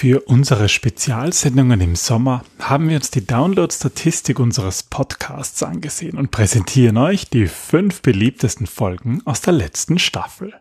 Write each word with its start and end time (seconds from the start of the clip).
Für 0.00 0.22
unsere 0.22 0.70
Spezialsendungen 0.70 1.82
im 1.82 1.94
Sommer 1.94 2.42
haben 2.58 2.88
wir 2.88 2.96
uns 2.96 3.10
die 3.10 3.26
Download-Statistik 3.26 4.40
unseres 4.40 4.82
Podcasts 4.82 5.62
angesehen 5.62 6.16
und 6.16 6.30
präsentieren 6.30 6.96
euch 6.96 7.28
die 7.28 7.46
fünf 7.48 8.00
beliebtesten 8.00 8.66
Folgen 8.66 9.20
aus 9.26 9.42
der 9.42 9.52
letzten 9.52 9.98
Staffel. 9.98 10.54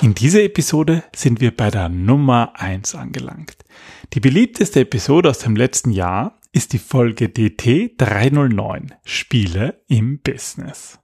In 0.00 0.14
dieser 0.14 0.42
Episode 0.42 1.04
sind 1.14 1.42
wir 1.42 1.54
bei 1.54 1.70
der 1.70 1.90
Nummer 1.90 2.54
eins 2.54 2.94
angelangt. 2.94 3.54
Die 4.14 4.20
beliebteste 4.20 4.80
Episode 4.80 5.28
aus 5.28 5.40
dem 5.40 5.56
letzten 5.56 5.90
Jahr 5.90 6.40
ist 6.52 6.72
die 6.72 6.78
Folge 6.78 7.28
DT 7.28 7.96
309 7.98 8.94
Spiele 9.04 9.82
im 9.88 10.20
Business. 10.20 11.00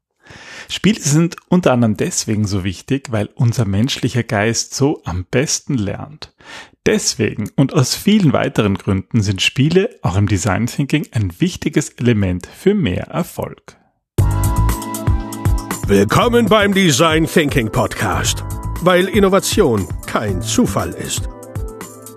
Spiele 0.68 1.00
sind 1.00 1.36
unter 1.48 1.72
anderem 1.72 1.96
deswegen 1.96 2.46
so 2.46 2.64
wichtig, 2.64 3.10
weil 3.10 3.28
unser 3.34 3.64
menschlicher 3.64 4.22
Geist 4.22 4.74
so 4.74 5.02
am 5.04 5.26
besten 5.30 5.74
lernt. 5.74 6.32
Deswegen 6.86 7.50
und 7.56 7.74
aus 7.74 7.94
vielen 7.94 8.32
weiteren 8.32 8.78
Gründen 8.78 9.20
sind 9.20 9.42
Spiele 9.42 9.90
auch 10.00 10.16
im 10.16 10.26
Design 10.26 10.66
Thinking 10.66 11.06
ein 11.12 11.30
wichtiges 11.38 11.90
Element 11.90 12.46
für 12.46 12.74
mehr 12.74 13.08
Erfolg. 13.08 13.76
Willkommen 15.86 16.46
beim 16.46 16.72
Design 16.72 17.26
Thinking 17.26 17.70
Podcast, 17.70 18.44
weil 18.80 19.08
Innovation 19.08 19.86
kein 20.06 20.40
Zufall 20.40 20.90
ist. 20.90 21.28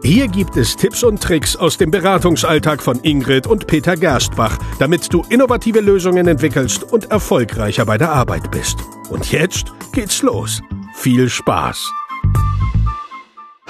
Hier 0.02 0.30
gibt 0.30 0.56
es 0.56 0.78
Tipps 0.78 1.04
und 1.04 1.22
Tricks 1.22 1.58
aus 1.58 1.78
dem 1.78 1.92
Beratungsalltag 1.92 2.82
von 2.82 3.02
Ingrid 3.04 3.48
und 3.48 3.68
Peter 3.68 3.98
Gerstbach, 3.98 4.58
damit 4.80 5.12
du 5.12 5.24
innovative 5.30 5.82
Lösungen 5.82 6.28
entwickelst 6.28 6.84
und 6.84 7.12
erfolgreicher 7.12 7.86
bei 7.86 7.98
der 7.98 8.12
Arbeit 8.12 8.50
bist. 8.50 8.78
Und 9.10 9.30
jetzt 9.30 9.74
geht's 9.92 10.22
los. 10.22 10.62
Viel 10.96 11.28
Spaß! 11.28 11.92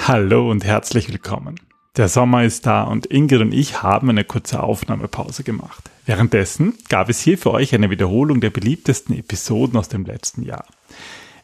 Hallo 0.05 0.51
und 0.51 0.65
herzlich 0.65 1.07
willkommen. 1.07 1.55
Der 1.95 2.09
Sommer 2.09 2.43
ist 2.43 2.65
da 2.65 2.83
und 2.83 3.05
Ingrid 3.05 3.39
und 3.39 3.53
ich 3.53 3.83
haben 3.83 4.09
eine 4.09 4.25
kurze 4.25 4.61
Aufnahmepause 4.61 5.45
gemacht. 5.45 5.89
Währenddessen 6.05 6.73
gab 6.89 7.07
es 7.07 7.21
hier 7.21 7.37
für 7.37 7.51
euch 7.51 7.73
eine 7.73 7.89
Wiederholung 7.89 8.41
der 8.41 8.49
beliebtesten 8.49 9.17
Episoden 9.17 9.79
aus 9.79 9.87
dem 9.87 10.03
letzten 10.03 10.43
Jahr. 10.43 10.65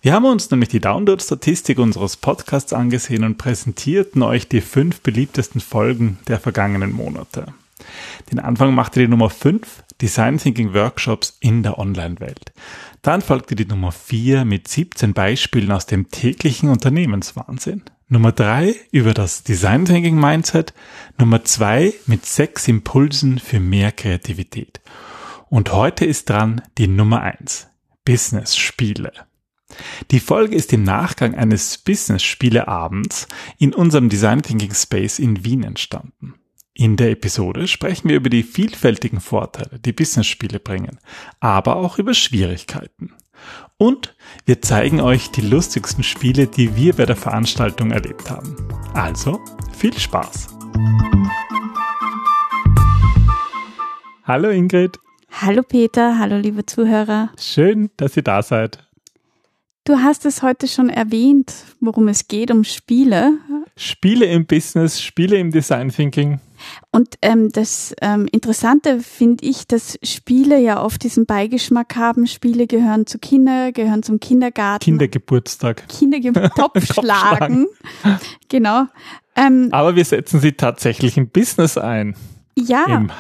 Wir 0.02 0.12
haben 0.12 0.26
uns 0.26 0.52
nämlich 0.52 0.68
die 0.68 0.82
Download-Statistik 0.82 1.80
unseres 1.80 2.18
Podcasts 2.18 2.74
angesehen 2.74 3.24
und 3.24 3.38
präsentierten 3.38 4.24
euch 4.24 4.50
die 4.50 4.60
fünf 4.60 5.00
beliebtesten 5.00 5.62
Folgen 5.62 6.20
der 6.28 6.42
vergangenen 6.42 6.92
Monate. 6.92 7.54
Den 8.30 8.40
Anfang 8.40 8.76
machte 8.76 9.00
die 9.00 9.08
Nummer 9.08 9.30
5, 9.30 9.86
Design 10.02 10.38
Thinking 10.38 10.74
Workshops 10.74 11.38
in 11.40 11.64
der 11.64 11.80
Online-Welt. 11.80 12.52
Dann 13.04 13.22
folgte 13.22 13.56
die 13.56 13.68
Nummer 13.68 13.94
4 13.94 14.44
mit 14.44 14.68
17 14.68 15.14
Beispielen 15.14 15.72
aus 15.72 15.86
dem 15.86 16.12
täglichen 16.12 16.68
Unternehmenswahnsinn. 16.68 17.84
Nummer 18.12 18.32
3 18.32 18.76
über 18.92 19.14
das 19.14 19.44
Design 19.44 19.86
Thinking 19.86 20.20
Mindset. 20.20 20.74
Nummer 21.20 21.44
2 21.44 21.94
mit 22.08 22.26
6 22.26 22.68
Impulsen 22.68 23.38
für 23.38 23.60
mehr 23.60 23.92
Kreativität. 23.92 24.82
Und 25.50 25.74
heute 25.74 26.06
ist 26.06 26.28
dran 26.28 26.64
die 26.80 26.88
Nummer 26.88 27.22
1, 27.22 27.68
Business 28.06 28.58
Spiele. 28.58 29.12
Die 30.10 30.20
Folge 30.20 30.56
ist 30.56 30.74
im 30.74 30.82
Nachgang 30.82 31.36
eines 31.36 31.78
Business-Spieleabends 31.78 33.28
in 33.60 33.76
unserem 33.76 34.10
Design 34.10 34.42
Thinking 34.42 34.74
Space 34.74 35.20
in 35.20 35.46
Wien 35.46 35.62
entstanden. 35.62 36.34
In 36.74 36.98
der 36.98 37.12
Episode 37.12 37.68
sprechen 37.68 38.10
wir 38.10 38.16
über 38.16 38.32
die 38.32 38.42
vielfältigen 38.42 39.20
Vorteile, 39.20 39.78
die 39.78 39.94
Business-Spiele 39.94 40.60
bringen, 40.60 40.98
aber 41.40 41.76
auch 41.76 42.00
über 42.00 42.16
Schwierigkeiten. 42.16 43.14
Und 43.82 44.14
wir 44.46 44.62
zeigen 44.62 45.00
euch 45.00 45.32
die 45.32 45.40
lustigsten 45.40 46.04
Spiele, 46.04 46.48
die 46.48 46.76
wir 46.76 46.92
bei 46.92 47.06
der 47.06 47.16
Veranstaltung 47.16 47.92
erlebt 47.92 48.30
haben. 48.30 48.58
Also, 48.94 49.40
viel 49.72 49.98
Spaß! 49.98 50.50
Hallo 54.26 54.50
Ingrid. 54.50 55.00
Hallo 55.32 55.64
Peter, 55.64 56.20
hallo 56.20 56.38
liebe 56.40 56.66
Zuhörer. 56.66 57.30
Schön, 57.40 57.90
dass 57.96 58.18
ihr 58.18 58.24
da 58.24 58.44
seid. 58.44 58.86
Du 59.86 60.00
hast 60.00 60.26
es 60.26 60.44
heute 60.44 60.68
schon 60.68 60.90
erwähnt, 60.90 61.54
worum 61.80 62.10
es 62.10 62.28
geht, 62.28 62.52
um 62.52 62.66
Spiele. 62.66 63.38
Spiele 63.78 64.26
im 64.26 64.46
Business, 64.46 65.02
Spiele 65.02 65.38
im 65.38 65.52
Design 65.52 65.88
Thinking. 65.88 66.42
Und 66.92 67.16
ähm, 67.22 67.52
das 67.52 67.96
ähm, 68.02 68.28
Interessante 68.32 69.00
finde 69.00 69.46
ich, 69.46 69.68
dass 69.68 69.98
Spiele 70.04 70.60
ja 70.60 70.84
oft 70.84 71.04
diesen 71.04 71.26
Beigeschmack 71.26 71.96
haben. 71.96 72.28
Spiele 72.28 72.68
gehören 72.68 73.06
zu 73.06 73.20
Kinder, 73.20 73.72
gehören 73.72 74.04
zum 74.04 74.20
Kindergarten. 74.20 74.84
Kindergeburtstag. 74.84 75.88
Kindergeburtstag. 75.88 76.56
Topfschlagen. 76.74 77.68
genau. 78.50 78.86
Ähm, 79.36 79.70
Aber 79.72 79.96
wir 79.96 80.06
setzen 80.06 80.40
sie 80.40 80.54
tatsächlich 80.54 81.18
im 81.18 81.30
Business 81.30 81.78
ein. 81.78 82.16
Ja. 82.58 82.86
Im 82.86 83.12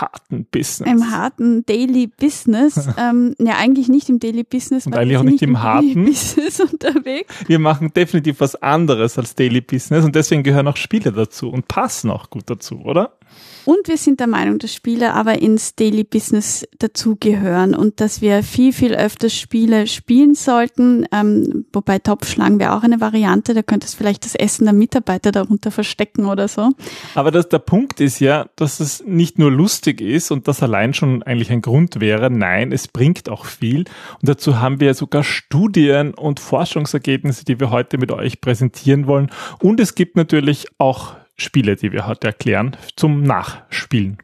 harten 0.00 0.46
Business. 0.50 0.90
Im 0.90 1.10
harten 1.10 1.64
Daily 1.66 2.06
Business. 2.06 2.88
ähm, 2.98 3.34
ja, 3.38 3.56
eigentlich 3.58 3.88
nicht 3.88 4.08
im 4.08 4.18
Daily 4.18 4.44
Business. 4.44 4.86
Und 4.86 4.96
eigentlich 4.96 5.18
auch 5.18 5.22
nicht, 5.22 5.32
nicht 5.32 5.42
im, 5.42 5.50
im 5.50 5.62
harten. 5.62 6.04
Business 6.06 6.60
unterwegs. 6.72 7.34
Wir 7.46 7.58
machen 7.58 7.92
definitiv 7.92 8.40
was 8.40 8.56
anderes 8.56 9.18
als 9.18 9.34
Daily 9.34 9.60
Business 9.60 10.04
und 10.04 10.14
deswegen 10.14 10.42
gehören 10.42 10.68
auch 10.68 10.76
Spiele 10.76 11.12
dazu 11.12 11.50
und 11.50 11.68
passen 11.68 12.10
auch 12.10 12.30
gut 12.30 12.44
dazu, 12.46 12.80
oder? 12.80 13.16
Und 13.64 13.86
wir 13.86 13.96
sind 13.96 14.18
der 14.18 14.26
Meinung, 14.26 14.58
dass 14.58 14.74
Spiele 14.74 15.14
aber 15.14 15.40
ins 15.40 15.76
Daily 15.76 16.04
Business 16.04 16.66
dazugehören 16.78 17.74
und 17.74 18.00
dass 18.00 18.20
wir 18.20 18.42
viel, 18.42 18.72
viel 18.72 18.94
öfters 18.94 19.34
Spiele 19.34 19.86
spielen 19.86 20.34
sollten. 20.34 21.06
Ähm, 21.12 21.66
wobei 21.72 21.98
Topfschlagen 22.00 22.58
wäre 22.58 22.74
auch 22.74 22.82
eine 22.82 23.00
Variante. 23.00 23.54
Da 23.54 23.62
könnte 23.62 23.86
es 23.86 23.94
vielleicht 23.94 24.24
das 24.24 24.34
Essen 24.34 24.64
der 24.64 24.72
Mitarbeiter 24.72 25.30
darunter 25.30 25.70
verstecken 25.70 26.26
oder 26.26 26.48
so. 26.48 26.70
Aber 27.14 27.30
das, 27.30 27.48
der 27.48 27.60
Punkt 27.60 28.00
ist 28.00 28.18
ja, 28.18 28.46
dass 28.56 28.80
es 28.80 29.04
nicht 29.06 29.38
nur 29.38 29.52
lustig 29.52 30.00
ist 30.00 30.32
und 30.32 30.48
das 30.48 30.62
allein 30.62 30.92
schon 30.92 31.22
eigentlich 31.22 31.52
ein 31.52 31.62
Grund 31.62 32.00
wäre. 32.00 32.30
Nein, 32.30 32.72
es 32.72 32.88
bringt 32.88 33.28
auch 33.28 33.44
viel. 33.44 33.84
Und 34.20 34.28
dazu 34.28 34.60
haben 34.60 34.80
wir 34.80 34.94
sogar 34.94 35.22
Studien 35.22 36.14
und 36.14 36.40
Forschungsergebnisse, 36.40 37.44
die 37.44 37.60
wir 37.60 37.70
heute 37.70 37.98
mit 37.98 38.10
euch 38.10 38.40
präsentieren 38.40 39.06
wollen. 39.06 39.30
Und 39.60 39.78
es 39.78 39.94
gibt 39.94 40.16
natürlich 40.16 40.66
auch 40.78 41.14
Spiele, 41.36 41.76
die 41.76 41.92
wir 41.92 42.06
heute 42.06 42.28
erklären, 42.28 42.76
zum 42.96 43.22
Nachspielen. 43.22 44.18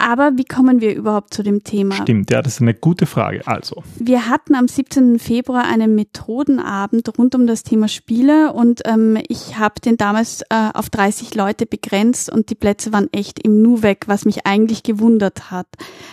Aber 0.00 0.32
wie 0.36 0.46
kommen 0.46 0.80
wir 0.80 0.96
überhaupt 0.96 1.34
zu 1.34 1.42
dem 1.42 1.62
Thema? 1.62 1.94
Stimmt, 1.94 2.30
ja, 2.30 2.40
das 2.40 2.54
ist 2.54 2.62
eine 2.62 2.72
gute 2.72 3.04
Frage. 3.04 3.46
Also. 3.46 3.82
Wir 3.98 4.30
hatten 4.30 4.54
am 4.54 4.66
17. 4.66 5.18
Februar 5.18 5.64
einen 5.64 5.94
Methodenabend 5.94 7.18
rund 7.18 7.34
um 7.34 7.46
das 7.46 7.64
Thema 7.64 7.86
Spiele 7.86 8.54
und 8.54 8.80
ähm, 8.86 9.18
ich 9.28 9.58
habe 9.58 9.74
den 9.84 9.98
damals 9.98 10.40
äh, 10.48 10.70
auf 10.72 10.88
30 10.88 11.34
Leute 11.34 11.66
begrenzt 11.66 12.32
und 12.32 12.48
die 12.48 12.54
Plätze 12.54 12.94
waren 12.94 13.12
echt 13.12 13.40
im 13.40 13.60
Nu 13.60 13.82
weg, 13.82 14.04
was 14.06 14.24
mich 14.24 14.46
eigentlich 14.46 14.82
gewundert 14.82 15.50
hat. 15.50 15.66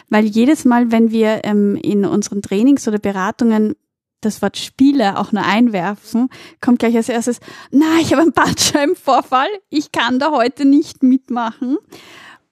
Weil 0.09 0.25
jedes 0.25 0.65
Mal, 0.65 0.91
wenn 0.91 1.11
wir 1.11 1.45
ähm, 1.45 1.77
in 1.77 2.03
unseren 2.03 2.41
Trainings 2.41 2.89
oder 2.89 2.99
Beratungen 2.99 3.75
das 4.21 4.41
Wort 4.41 4.57
Spiele 4.57 5.17
auch 5.19 5.31
nur 5.31 5.43
einwerfen, 5.43 6.29
kommt 6.61 6.79
gleich 6.79 6.95
als 6.95 7.09
erstes, 7.09 7.39
na, 7.71 7.99
ich 8.01 8.11
habe 8.11 8.23
einen 8.23 8.33
Bandscheibenvorfall, 8.33 9.49
ich 9.69 9.91
kann 9.91 10.19
da 10.19 10.31
heute 10.31 10.65
nicht 10.65 11.03
mitmachen. 11.03 11.77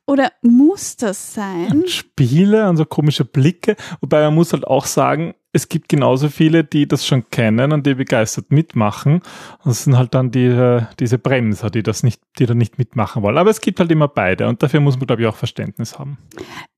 Oder 0.08 0.32
muss 0.44 0.98
das 0.98 1.34
sein? 1.34 1.84
Spiele 1.88 2.70
und 2.70 2.78
so 2.78 2.86
komische 2.86 3.26
Blicke. 3.26 3.76
Wobei 4.02 4.22
man 4.22 4.36
muss 4.36 4.54
halt 4.54 4.68
auch 4.68 4.86
sagen, 4.86 5.34
es 5.56 5.70
gibt 5.70 5.88
genauso 5.88 6.28
viele, 6.28 6.66
die 6.66 6.86
das 6.86 7.08
schon 7.08 7.30
kennen 7.30 7.72
und 7.72 7.86
die 7.88 7.94
begeistert 7.94 8.52
mitmachen. 8.52 9.22
Und 9.64 9.72
es 9.72 9.86
sind 9.86 9.98
halt 9.98 10.14
dann 10.14 10.30
die, 10.30 10.82
diese 11.00 11.18
Bremser, 11.18 11.70
die 11.70 11.82
das 11.82 12.04
nicht, 12.04 12.22
die 12.40 12.46
da 12.46 12.54
nicht 12.54 12.78
mitmachen 12.78 13.24
wollen. 13.24 13.38
Aber 13.38 13.52
es 13.52 13.62
gibt 13.62 13.80
halt 13.80 13.90
immer 13.90 14.10
beide 14.10 14.50
und 14.50 14.62
dafür 14.62 14.82
muss 14.82 14.98
man, 14.98 15.08
glaube 15.08 15.22
ich, 15.22 15.28
auch 15.30 15.38
Verständnis 15.38 15.98
haben. 15.98 16.18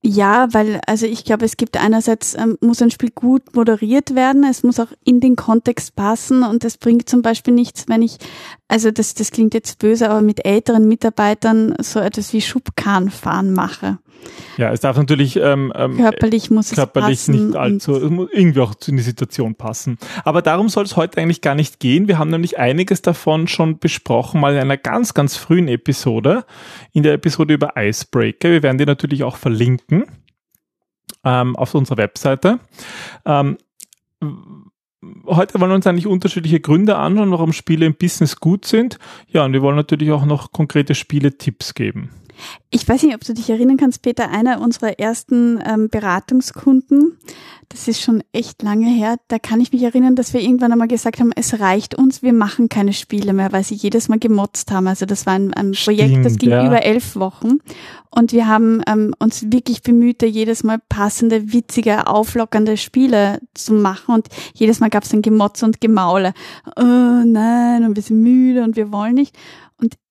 Ja, 0.03 0.47
weil, 0.51 0.79
also 0.85 1.07
ich 1.07 1.25
glaube, 1.25 1.43
es 1.43 1.57
gibt 1.57 1.75
einerseits, 1.75 2.35
ähm, 2.35 2.59
muss 2.61 2.79
ein 2.83 2.91
Spiel 2.91 3.09
gut 3.09 3.55
moderiert 3.55 4.13
werden, 4.13 4.43
es 4.47 4.61
muss 4.61 4.79
auch 4.79 4.91
in 5.03 5.21
den 5.21 5.35
Kontext 5.35 5.95
passen 5.95 6.43
und 6.43 6.63
es 6.63 6.77
bringt 6.77 7.09
zum 7.09 7.23
Beispiel 7.23 7.55
nichts, 7.55 7.85
wenn 7.87 8.03
ich, 8.03 8.17
also 8.67 8.91
das, 8.91 9.15
das 9.15 9.31
klingt 9.31 9.55
jetzt 9.55 9.79
böse, 9.79 10.07
aber 10.07 10.21
mit 10.21 10.45
älteren 10.45 10.87
Mitarbeitern 10.87 11.73
so 11.81 11.99
etwas 11.99 12.31
wie 12.31 12.41
Schubkahnfahren 12.41 13.53
mache. 13.53 13.97
Ja, 14.57 14.71
es 14.71 14.81
darf 14.81 14.97
natürlich 14.97 15.35
ähm, 15.37 15.71
ähm 15.75 15.97
körperlich 15.97 16.49
muss 16.49 16.71
körperlich 16.71 17.19
es 17.19 17.27
nicht 17.27 17.55
allzu, 17.55 17.95
es 17.95 18.09
muss 18.09 18.29
irgendwie 18.31 18.59
auch 18.59 18.73
in 18.87 18.97
die 18.97 19.03
Situation 19.03 19.55
passen. 19.55 19.97
Aber 20.23 20.41
darum 20.41 20.69
soll 20.69 20.83
es 20.85 20.95
heute 20.95 21.21
eigentlich 21.21 21.41
gar 21.41 21.55
nicht 21.55 21.79
gehen. 21.79 22.07
Wir 22.07 22.17
haben 22.17 22.31
nämlich 22.31 22.57
einiges 22.57 23.01
davon 23.01 23.47
schon 23.47 23.77
besprochen, 23.77 24.41
mal 24.41 24.53
in 24.53 24.59
einer 24.59 24.77
ganz, 24.77 25.13
ganz 25.13 25.37
frühen 25.37 25.67
Episode, 25.67 26.45
in 26.91 27.03
der 27.03 27.13
Episode 27.13 27.53
über 27.53 27.73
Icebreaker. 27.77 28.49
Wir 28.49 28.63
werden 28.63 28.77
die 28.77 28.85
natürlich 28.85 29.23
auch 29.23 29.37
verlinken 29.37 30.05
ähm, 31.23 31.55
auf 31.55 31.75
unserer 31.75 31.97
Webseite. 31.97 32.59
Ähm, 33.25 33.57
heute 35.25 35.59
wollen 35.59 35.71
wir 35.71 35.75
uns 35.75 35.87
eigentlich 35.87 36.07
unterschiedliche 36.07 36.59
Gründe 36.59 36.97
anschauen, 36.97 37.31
warum 37.31 37.53
Spiele 37.53 37.85
im 37.85 37.95
Business 37.95 38.39
gut 38.39 38.65
sind. 38.65 38.97
Ja, 39.27 39.45
und 39.45 39.53
wir 39.53 39.61
wollen 39.61 39.75
natürlich 39.75 40.11
auch 40.11 40.25
noch 40.25 40.51
konkrete 40.51 40.95
Spiele-Tipps 40.95 41.73
geben. 41.73 42.09
Ich 42.69 42.87
weiß 42.87 43.03
nicht, 43.03 43.15
ob 43.15 43.23
du 43.23 43.33
dich 43.33 43.49
erinnern 43.49 43.77
kannst, 43.77 44.01
Peter, 44.01 44.29
einer 44.29 44.61
unserer 44.61 44.99
ersten 44.99 45.59
ähm, 45.65 45.89
Beratungskunden, 45.89 47.17
das 47.69 47.87
ist 47.87 48.01
schon 48.01 48.23
echt 48.31 48.63
lange 48.63 48.87
her, 48.87 49.17
da 49.27 49.39
kann 49.39 49.59
ich 49.59 49.73
mich 49.73 49.83
erinnern, 49.83 50.15
dass 50.15 50.33
wir 50.33 50.41
irgendwann 50.41 50.71
einmal 50.71 50.87
gesagt 50.87 51.19
haben, 51.19 51.31
es 51.35 51.59
reicht 51.59 51.95
uns, 51.95 52.23
wir 52.23 52.31
machen 52.31 52.69
keine 52.69 52.93
Spiele 52.93 53.33
mehr, 53.33 53.51
weil 53.51 53.63
sie 53.63 53.75
jedes 53.75 54.07
Mal 54.07 54.19
gemotzt 54.19 54.71
haben. 54.71 54.87
Also 54.87 55.05
das 55.05 55.25
war 55.25 55.33
ein, 55.33 55.53
ein 55.53 55.73
Projekt, 55.73 56.11
Stimmt, 56.11 56.25
das 56.25 56.37
ging 56.37 56.49
ja. 56.51 56.65
über 56.65 56.83
elf 56.83 57.15
Wochen 57.17 57.57
und 58.09 58.31
wir 58.31 58.47
haben 58.47 58.81
ähm, 58.87 59.13
uns 59.19 59.51
wirklich 59.51 59.81
bemüht, 59.81 60.21
da 60.21 60.25
jedes 60.25 60.63
Mal 60.63 60.79
passende, 60.89 61.51
witzige, 61.51 62.07
auflockernde 62.07 62.77
Spiele 62.77 63.41
zu 63.53 63.73
machen 63.73 64.15
und 64.15 64.27
jedes 64.53 64.79
Mal 64.79 64.89
gab 64.89 65.03
es 65.03 65.09
dann 65.09 65.21
Gemotz 65.21 65.61
und 65.61 65.81
Gemaule. 65.81 66.33
Oh 66.77 66.81
nein, 66.81 67.83
und 67.83 67.95
wir 67.95 68.03
sind 68.03 68.21
müde 68.21 68.63
und 68.63 68.75
wir 68.75 68.91
wollen 68.91 69.15
nicht 69.15 69.35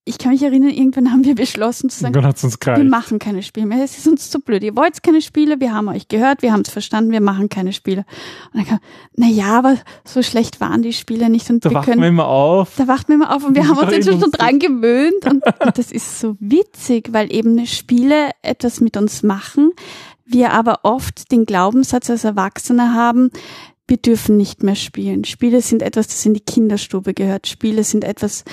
ich 0.08 0.18
kann 0.18 0.30
mich 0.30 0.42
erinnern, 0.42 0.70
irgendwann 0.70 1.10
haben 1.10 1.24
wir 1.24 1.34
beschlossen 1.34 1.90
zu 1.90 1.98
sagen, 1.98 2.14
wir 2.14 2.84
machen 2.84 3.18
keine 3.18 3.42
Spiele 3.42 3.66
mehr. 3.66 3.82
Es 3.82 3.98
ist 3.98 4.06
uns 4.06 4.30
zu 4.30 4.38
blöd. 4.38 4.62
Ihr 4.62 4.76
wollt 4.76 5.02
keine 5.02 5.20
Spiele, 5.20 5.58
wir 5.58 5.74
haben 5.74 5.88
euch 5.88 6.06
gehört, 6.06 6.42
wir 6.42 6.52
haben 6.52 6.62
es 6.64 6.70
verstanden, 6.70 7.10
wir 7.10 7.20
machen 7.20 7.48
keine 7.48 7.72
Spiele. 7.72 8.04
Und 8.52 8.60
dann 8.60 8.66
kam, 8.66 8.78
na 9.16 9.26
ja, 9.26 9.58
aber 9.58 9.76
so 10.04 10.22
schlecht 10.22 10.60
waren 10.60 10.82
die 10.82 10.92
Spiele 10.92 11.28
nicht. 11.28 11.50
Und 11.50 11.64
da 11.64 11.70
wir 11.70 11.80
können, 11.80 12.00
wir 12.00 12.08
immer 12.08 12.28
auf. 12.28 12.76
Da 12.76 12.86
wachten 12.86 13.08
wir 13.08 13.14
immer 13.16 13.34
auf 13.34 13.44
und 13.44 13.56
wir 13.56 13.66
haben 13.66 13.78
uns 13.78 13.92
jetzt 13.92 14.08
schon 14.08 14.30
dran 14.30 14.60
gewöhnt. 14.60 15.24
Und, 15.24 15.42
und 15.44 15.76
das 15.78 15.90
ist 15.90 16.20
so 16.20 16.36
witzig, 16.38 17.08
weil 17.10 17.32
eben 17.32 17.66
Spiele 17.66 18.30
etwas 18.42 18.80
mit 18.80 18.96
uns 18.96 19.24
machen. 19.24 19.72
Wir 20.24 20.52
aber 20.52 20.80
oft 20.84 21.32
den 21.32 21.46
Glaubenssatz 21.46 22.10
als 22.10 22.22
Erwachsene 22.22 22.94
haben, 22.94 23.30
wir 23.88 23.96
dürfen 23.96 24.36
nicht 24.36 24.62
mehr 24.62 24.74
spielen. 24.74 25.24
Spiele 25.24 25.62
sind 25.62 25.82
etwas, 25.82 26.08
das 26.08 26.24
in 26.26 26.34
die 26.34 26.40
Kinderstube 26.40 27.14
gehört. 27.14 27.46
Spiele 27.46 27.84
sind 27.84 28.04
etwas, 28.04 28.44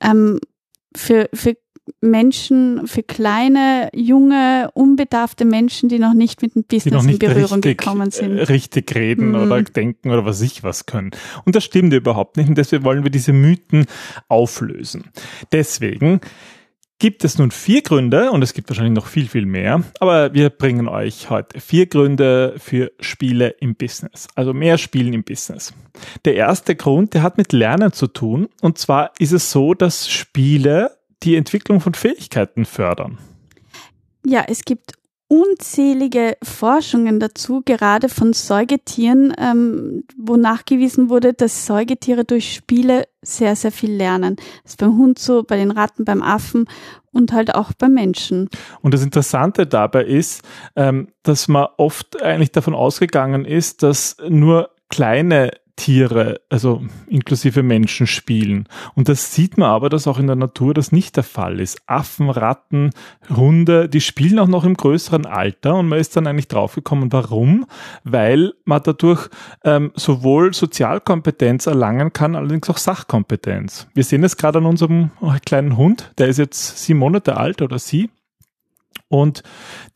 ähm, 0.00 0.40
für, 0.96 1.28
für 1.32 1.56
Menschen, 2.00 2.86
für 2.86 3.02
kleine, 3.02 3.90
junge, 3.94 4.70
unbedarfte 4.74 5.44
Menschen, 5.44 5.88
die 5.88 5.98
noch 5.98 6.14
nicht 6.14 6.42
mit 6.42 6.54
dem 6.54 6.64
Business 6.64 7.04
in 7.04 7.18
Berührung 7.18 7.60
richtig, 7.60 7.78
gekommen 7.78 8.10
sind. 8.10 8.36
Äh, 8.36 8.42
richtig 8.44 8.92
reden 8.94 9.30
mhm. 9.30 9.34
oder 9.36 9.62
denken 9.62 10.10
oder 10.10 10.24
was 10.24 10.40
ich 10.40 10.62
was 10.62 10.86
können. 10.86 11.12
Und 11.44 11.54
das 11.54 11.64
stimmt 11.64 11.92
überhaupt 11.92 12.36
nicht. 12.36 12.48
Und 12.48 12.58
deswegen 12.58 12.84
wollen 12.84 13.04
wir 13.04 13.10
diese 13.10 13.32
Mythen 13.32 13.86
auflösen. 14.28 15.04
Deswegen 15.52 16.20
gibt 16.98 17.24
es 17.24 17.38
nun 17.38 17.50
vier 17.50 17.82
Gründe, 17.82 18.30
und 18.30 18.42
es 18.42 18.54
gibt 18.54 18.68
wahrscheinlich 18.68 18.94
noch 18.94 19.06
viel, 19.06 19.28
viel 19.28 19.46
mehr, 19.46 19.82
aber 20.00 20.32
wir 20.34 20.50
bringen 20.50 20.88
euch 20.88 21.30
heute 21.30 21.60
vier 21.60 21.86
Gründe 21.86 22.54
für 22.58 22.92
Spiele 23.00 23.48
im 23.60 23.74
Business, 23.74 24.28
also 24.34 24.52
mehr 24.52 24.78
Spielen 24.78 25.12
im 25.12 25.24
Business. 25.24 25.74
Der 26.24 26.34
erste 26.34 26.74
Grund, 26.74 27.14
der 27.14 27.22
hat 27.22 27.36
mit 27.36 27.52
Lernen 27.52 27.92
zu 27.92 28.06
tun, 28.06 28.48
und 28.62 28.78
zwar 28.78 29.12
ist 29.18 29.32
es 29.32 29.50
so, 29.50 29.74
dass 29.74 30.08
Spiele 30.08 30.96
die 31.22 31.36
Entwicklung 31.36 31.80
von 31.80 31.94
Fähigkeiten 31.94 32.64
fördern. 32.64 33.18
Ja, 34.24 34.44
es 34.48 34.64
gibt 34.64 34.94
unzählige 35.28 36.36
Forschungen 36.42 37.18
dazu, 37.18 37.62
gerade 37.64 38.08
von 38.08 38.32
Säugetieren, 38.32 39.34
ähm, 39.38 40.04
wo 40.16 40.36
nachgewiesen 40.36 41.10
wurde, 41.10 41.34
dass 41.34 41.66
Säugetiere 41.66 42.24
durch 42.24 42.54
Spiele 42.54 43.08
sehr, 43.22 43.56
sehr 43.56 43.72
viel 43.72 43.92
lernen. 43.92 44.36
Das 44.62 44.72
ist 44.72 44.78
beim 44.78 44.96
Hund 44.96 45.18
so, 45.18 45.42
bei 45.42 45.56
den 45.56 45.72
Ratten, 45.72 46.04
beim 46.04 46.22
Affen 46.22 46.66
und 47.12 47.32
halt 47.32 47.54
auch 47.54 47.72
beim 47.72 47.94
Menschen. 47.94 48.48
Und 48.82 48.94
das 48.94 49.02
Interessante 49.02 49.66
dabei 49.66 50.04
ist, 50.04 50.42
ähm, 50.76 51.08
dass 51.22 51.48
man 51.48 51.66
oft 51.76 52.22
eigentlich 52.22 52.52
davon 52.52 52.74
ausgegangen 52.74 53.44
ist, 53.44 53.82
dass 53.82 54.16
nur 54.28 54.70
kleine 54.88 55.50
Tiere, 55.76 56.40
also 56.48 56.82
inklusive 57.06 57.62
Menschen 57.62 58.06
spielen. 58.06 58.68
Und 58.94 59.08
das 59.08 59.34
sieht 59.34 59.58
man 59.58 59.70
aber, 59.70 59.88
dass 59.88 60.06
auch 60.08 60.18
in 60.18 60.26
der 60.26 60.36
Natur 60.36 60.74
das 60.74 60.90
nicht 60.90 61.16
der 61.16 61.22
Fall 61.22 61.60
ist. 61.60 61.80
Affen, 61.86 62.30
Ratten, 62.30 62.90
Hunde, 63.28 63.88
die 63.88 64.00
spielen 64.00 64.38
auch 64.38 64.48
noch 64.48 64.64
im 64.64 64.74
größeren 64.74 65.26
Alter 65.26 65.76
und 65.76 65.88
man 65.88 65.98
ist 65.98 66.16
dann 66.16 66.26
eigentlich 66.26 66.48
draufgekommen, 66.48 67.12
warum? 67.12 67.66
Weil 68.04 68.54
man 68.64 68.80
dadurch 68.82 69.28
ähm, 69.64 69.92
sowohl 69.94 70.54
Sozialkompetenz 70.54 71.66
erlangen 71.66 72.12
kann, 72.12 72.34
allerdings 72.34 72.68
auch 72.70 72.78
Sachkompetenz. 72.78 73.86
Wir 73.94 74.04
sehen 74.04 74.24
es 74.24 74.36
gerade 74.36 74.58
an 74.58 74.66
unserem 74.66 75.10
kleinen 75.44 75.76
Hund, 75.76 76.12
der 76.18 76.28
ist 76.28 76.38
jetzt 76.38 76.78
sieben 76.78 76.98
Monate 76.98 77.36
alt 77.36 77.60
oder 77.62 77.78
sie 77.78 78.10
und 79.08 79.42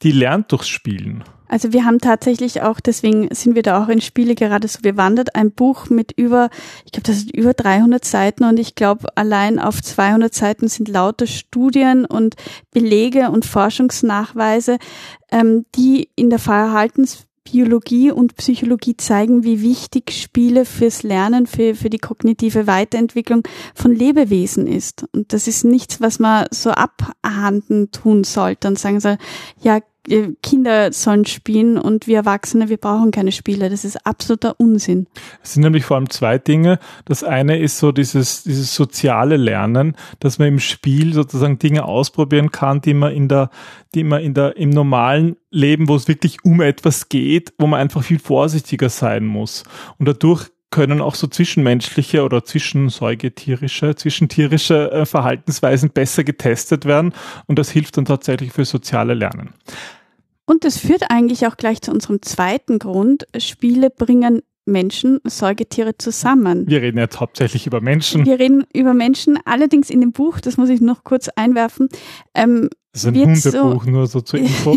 die 0.03 0.13
lernt 0.13 0.53
durchs 0.53 0.69
Spielen. 0.69 1.25
Also 1.51 1.73
wir 1.73 1.85
haben 1.85 1.99
tatsächlich 1.99 2.63
auch, 2.63 2.79
deswegen 2.79 3.29
sind 3.35 3.57
wir 3.57 3.63
da 3.63 3.83
auch 3.83 3.89
in 3.89 4.01
Spiele 4.01 4.37
gerade 4.37 4.69
so 4.69 4.83
bewandert, 4.83 5.35
ein 5.35 5.51
Buch 5.51 5.91
mit 5.91 6.13
über, 6.13 6.49
ich 6.85 6.93
glaube, 6.93 7.09
das 7.09 7.21
sind 7.21 7.35
über 7.35 7.55
300 7.55 8.05
Seiten 8.05 8.45
und 8.45 8.57
ich 8.61 8.77
glaube, 8.77 9.09
allein 9.17 9.59
auf 9.59 9.83
200 9.83 10.33
Seiten 10.33 10.69
sind 10.69 10.89
lauter 10.89 11.27
Studien 11.27 12.05
und 12.05 12.37
Belege 12.71 13.31
und 13.31 13.45
Forschungsnachweise, 13.45 14.79
ähm, 15.33 15.67
die 15.75 16.09
in 16.15 16.31
der 16.31 16.39
Verhaltensbiologie 17.51 18.11
und 18.11 18.37
Psychologie 18.37 18.97
zeigen, 18.97 19.43
wie 19.45 19.63
wichtig 19.63 20.13
Spiele 20.13 20.65
fürs 20.65 21.03
Lernen, 21.03 21.47
für, 21.47 21.75
für 21.75 21.91
die 21.91 21.99
kognitive 21.99 22.67
Weiterentwicklung 22.67 23.43
von 23.75 23.95
Lebewesen 23.95 24.67
ist. 24.67 25.07
Und 25.13 25.33
das 25.33 25.49
ist 25.49 25.65
nichts, 25.65 26.01
was 26.01 26.19
man 26.19 26.47
so 26.51 26.71
abhanden 26.71 27.91
tun 27.91 28.25
sollte 28.25 28.69
und 28.69 28.79
sagen 28.79 29.01
soll, 29.01 29.19
ja, 29.61 29.81
Kinder 30.43 30.93
sollen 30.93 31.27
spielen 31.27 31.77
und 31.79 32.07
wir 32.07 32.17
Erwachsene, 32.17 32.69
wir 32.69 32.79
brauchen 32.79 33.11
keine 33.11 33.33
Spiele. 33.33 33.69
Das 33.69 33.85
ist 33.85 34.07
absoluter 34.07 34.59
Unsinn. 34.59 35.07
Es 35.43 35.55
sind 35.55 35.63
nämlich 35.63 35.85
vor 35.85 35.97
allem 35.97 36.09
zwei 36.09 36.39
Dinge. 36.39 36.79
Das 37.05 37.23
eine 37.23 37.59
ist 37.59 37.79
so 37.79 37.93
dieses, 37.93 38.43
dieses 38.45 38.75
soziale 38.75 39.37
Lernen, 39.37 39.97
dass 40.19 40.39
man 40.39 40.49
im 40.49 40.59
Spiel 40.59 41.13
sozusagen 41.13 41.59
Dinge 41.59 41.85
ausprobieren 41.85 42.51
kann, 42.51 42.81
die 42.81 42.95
man 42.95 43.13
in 43.13 43.29
der, 43.29 43.51
die 43.95 44.05
man 44.05 44.23
in 44.23 44.33
der, 44.33 44.57
im 44.57 44.71
normalen 44.71 45.37
Leben, 45.51 45.89
wo 45.89 45.97
es 45.97 46.09
wirklich 46.09 46.45
um 46.45 46.61
etwas 46.63 47.09
geht, 47.09 47.53
wo 47.59 47.67
man 47.67 47.81
einfach 47.81 48.03
viel 48.03 48.19
vorsichtiger 48.19 48.89
sein 48.89 49.27
muss. 49.27 49.65
Und 49.99 50.09
dadurch 50.09 50.51
können 50.71 51.01
auch 51.01 51.15
so 51.15 51.27
zwischenmenschliche 51.27 52.23
oder 52.23 52.45
zwischensäugetierische, 52.45 53.95
zwischentierische 53.97 54.91
äh, 54.93 55.07
Verhaltensweisen 55.07 55.91
besser 55.91 56.25
getestet 56.25 56.85
werden 56.85 57.13
und 57.47 57.59
das 57.59 57.71
hilft 57.71 57.97
dann 57.97 58.05
tatsächlich 58.05 58.53
für 58.53 58.65
soziale 58.65 59.15
Lernen. 59.15 59.55
Und 60.47 60.65
das 60.65 60.79
führt 60.79 61.11
eigentlich 61.11 61.47
auch 61.47 61.57
gleich 61.57 61.81
zu 61.81 61.93
unserem 61.93 62.23
zweiten 62.23 62.81
Grund. 62.81 63.27
Spiele 63.39 63.89
bringen 63.89 64.43
Menschen, 64.67 65.21
Säugetiere 65.25 65.97
zusammen. 65.97 66.67
Wir 66.67 66.83
reden 66.83 66.99
jetzt 66.99 67.21
hauptsächlich 67.21 67.67
über 67.67 67.81
Menschen. 67.81 68.25
Wir 68.25 68.39
reden 68.39 68.65
über 68.73 68.95
Menschen, 68.95 69.39
allerdings 69.45 69.91
in 69.91 70.01
dem 70.01 70.13
Buch, 70.13 70.41
das 70.41 70.57
muss 70.57 70.69
ich 70.69 70.81
noch 70.81 71.05
kurz 71.05 71.29
einwerfen, 71.29 71.89
ähm, 72.35 72.69
das 72.93 73.05
ist 73.05 73.09
ein 73.09 73.15
Hundebuch, 73.15 73.85
so, 73.85 73.91
nur 73.91 74.07
so 74.09 74.21
zur 74.21 74.41
Info. 74.41 74.77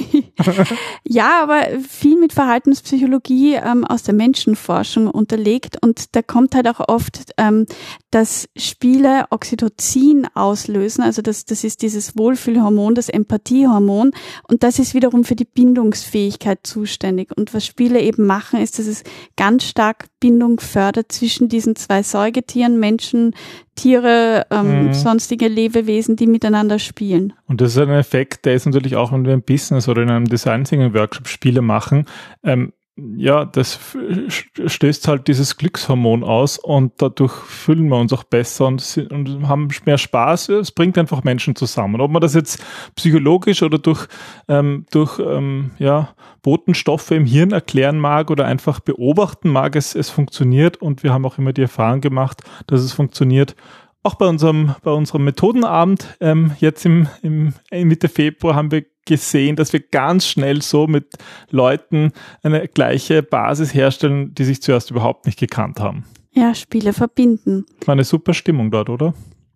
ja, 1.04 1.42
aber 1.42 1.80
viel 1.88 2.20
mit 2.20 2.32
Verhaltenspsychologie 2.32 3.56
ähm, 3.56 3.86
aus 3.86 4.04
der 4.04 4.14
Menschenforschung 4.14 5.08
unterlegt. 5.08 5.78
Und 5.82 6.16
da 6.16 6.22
kommt 6.22 6.54
halt 6.54 6.68
auch 6.68 6.88
oft, 6.88 7.32
ähm, 7.38 7.66
dass 8.12 8.48
Spiele 8.56 9.26
Oxytocin 9.32 10.28
auslösen, 10.36 11.02
also 11.02 11.24
das, 11.24 11.46
das 11.46 11.64
ist 11.64 11.82
dieses 11.82 12.16
Wohlfühlhormon, 12.16 12.94
das 12.94 13.10
Empathiehormon. 13.10 14.12
Und 14.48 14.62
das 14.62 14.78
ist 14.78 14.94
wiederum 14.94 15.24
für 15.24 15.36
die 15.36 15.46
Bindungsfähigkeit 15.46 16.60
zuständig. 16.62 17.36
Und 17.36 17.56
was 17.56 17.66
Spiele 17.66 18.00
eben 18.00 18.28
machen, 18.28 18.60
ist, 18.60 18.78
dass 18.78 18.86
es 18.86 19.04
ganz 19.38 19.64
stark 19.64 20.06
Bindung 20.24 20.62
fördert 20.62 21.12
zwischen 21.12 21.50
diesen 21.50 21.76
zwei 21.76 22.02
Säugetieren, 22.02 22.80
Menschen, 22.80 23.36
Tiere, 23.76 24.46
ähm, 24.52 24.86
mhm. 24.86 24.94
sonstige 24.94 25.50
Lebewesen, 25.50 26.16
die 26.16 26.28
miteinander 26.28 26.80
spielen. 26.80 27.34
Und 27.50 27.60
das 27.60 27.76
ist 27.76 27.78
ein 27.78 27.90
Effekt, 27.90 28.46
der 28.46 28.54
ist 28.54 28.66
natürlich 28.66 28.96
auch, 28.96 29.12
wenn 29.12 29.26
wir 29.26 29.34
im 29.34 29.42
Business 29.42 29.90
oder 29.90 30.02
in 30.02 30.10
einem 30.10 30.30
Design 30.30 30.64
Thinking 30.64 30.94
Workshop 30.94 31.28
Spiele 31.28 31.62
machen, 31.62 32.06
ähm, 32.42 32.72
ja, 32.96 33.44
das 33.46 33.80
stößt 34.28 35.08
halt 35.08 35.28
dieses 35.28 35.58
Glückshormon 35.58 36.24
aus 36.24 36.60
und 36.60 36.94
dadurch 36.98 37.34
fühlen 37.34 37.88
wir 37.88 37.98
uns 37.98 38.14
auch 38.14 38.24
besser 38.24 38.68
und, 38.68 39.08
und, 39.10 39.48
haben 39.48 39.70
mehr 39.86 39.98
Spaß. 39.98 40.50
Es 40.50 40.72
bringt 40.72 41.00
einfach 41.00 41.24
Menschen 41.24 41.56
zusammen. 41.56 42.02
Ob 42.02 42.12
man 42.12 42.22
das 42.22 42.36
jetzt 42.36 42.64
psychologisch 42.96 43.64
oder 43.64 43.80
durch, 43.80 44.08
ähm, 44.48 44.86
durch 44.92 45.18
ähm, 45.18 45.72
ja, 45.80 46.10
Botenstoffe 46.44 47.10
im 47.10 47.26
Hirn 47.26 47.52
erklären 47.52 47.98
mag 47.98 48.30
oder 48.30 48.46
einfach 48.46 48.80
beobachten 48.80 49.50
mag, 49.50 49.76
es, 49.76 49.96
es 49.96 50.12
funktioniert 50.12 50.78
und 50.78 51.02
wir 51.02 51.12
haben 51.12 51.26
auch 51.26 51.40
immer 51.40 51.54
die 51.54 51.64
Erfahrung 51.64 52.02
gemacht, 52.02 52.42
dass 52.68 52.82
es 52.82 52.94
funktioniert. 52.94 53.56
Auch 54.04 54.16
bei 54.16 54.28
unserem, 54.28 54.76
bei 54.84 54.92
unserem 54.92 55.24
Methodenabend 55.24 56.18
ähm, 56.20 56.52
jetzt 56.60 56.86
im, 56.86 57.08
im 57.22 57.54
Mitte 57.72 58.10
Februar 58.10 58.54
haben 58.54 58.70
wir 58.70 58.84
gesehen, 59.06 59.56
dass 59.56 59.74
wir 59.74 59.80
ganz 59.80 60.28
schnell 60.28 60.62
so 60.62 60.88
mit 60.88 61.14
Leuten 61.50 62.12
eine 62.42 62.68
gleiche 62.68 63.24
Basis 63.24 63.74
herstellen, 63.74 64.34
die 64.36 64.44
sich 64.44 64.62
zuerst 64.62 64.92
überhaupt 64.92 65.26
nicht 65.26 65.40
gekannt 65.40 65.80
haben. 65.80 66.06
Ja, 66.32 66.56
Spiele 66.56 66.94
verbinden. 66.94 67.66
War 67.86 67.94
eine 67.94 68.04
super 68.04 68.34
Stimmung 68.34 68.72
dort, 68.72 68.90
oder? 68.90 69.14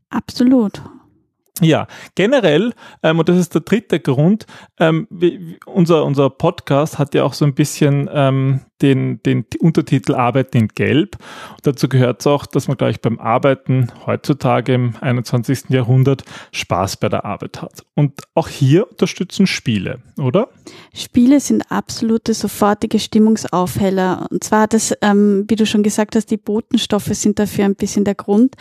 Absolut. 0.10 0.82
Ja, 1.62 1.88
generell, 2.14 2.74
ähm, 3.02 3.18
und 3.18 3.30
das 3.30 3.38
ist 3.38 3.56
der 3.56 3.62
dritte 3.62 4.00
Grund, 4.00 4.46
ähm, 4.80 5.08
unser, 5.66 6.06
unser 6.06 6.30
Podcast 6.30 7.00
hat 7.00 7.16
ja 7.16 7.24
auch 7.24 7.34
so 7.34 7.46
ein 7.46 7.56
bisschen 7.56 8.08
ähm, 8.14 8.62
den, 8.82 9.22
den 9.24 9.46
Untertitel 9.60 10.16
Arbeiten 10.16 10.58
in 10.58 10.68
Gelb. 10.70 11.18
Und 11.52 11.66
dazu 11.66 11.90
gehört 11.90 12.22
es 12.22 12.28
auch, 12.28 12.46
dass 12.46 12.68
man 12.68 12.78
gleich 12.78 13.02
beim 13.02 13.20
Arbeiten 13.20 13.88
heutzutage 14.06 14.74
im 14.74 14.94
21. 15.00 15.70
Jahrhundert 15.70 16.24
Spaß 16.52 16.98
bei 16.98 17.10
der 17.10 17.26
Arbeit 17.26 17.62
hat. 17.62 17.86
Und 17.96 18.22
auch 18.36 18.48
hier 18.48 18.90
unterstützen 18.90 19.48
Spiele, 19.48 20.00
oder? 20.18 20.50
Spiele 20.94 21.40
sind 21.40 21.72
absolute 21.72 22.34
sofortige 22.34 23.00
Stimmungsaufheller. 23.00 24.28
Und 24.30 24.44
zwar 24.44 24.68
das, 24.68 24.94
ähm, 25.02 25.46
wie 25.48 25.56
du 25.56 25.66
schon 25.66 25.84
gesagt 25.84 26.16
hast, 26.16 26.30
die 26.30 26.38
Botenstoffe 26.38 27.14
sind 27.14 27.40
dafür 27.40 27.66
ein 27.66 27.76
bisschen 27.76 28.04
der 28.04 28.16
Grund. 28.16 28.56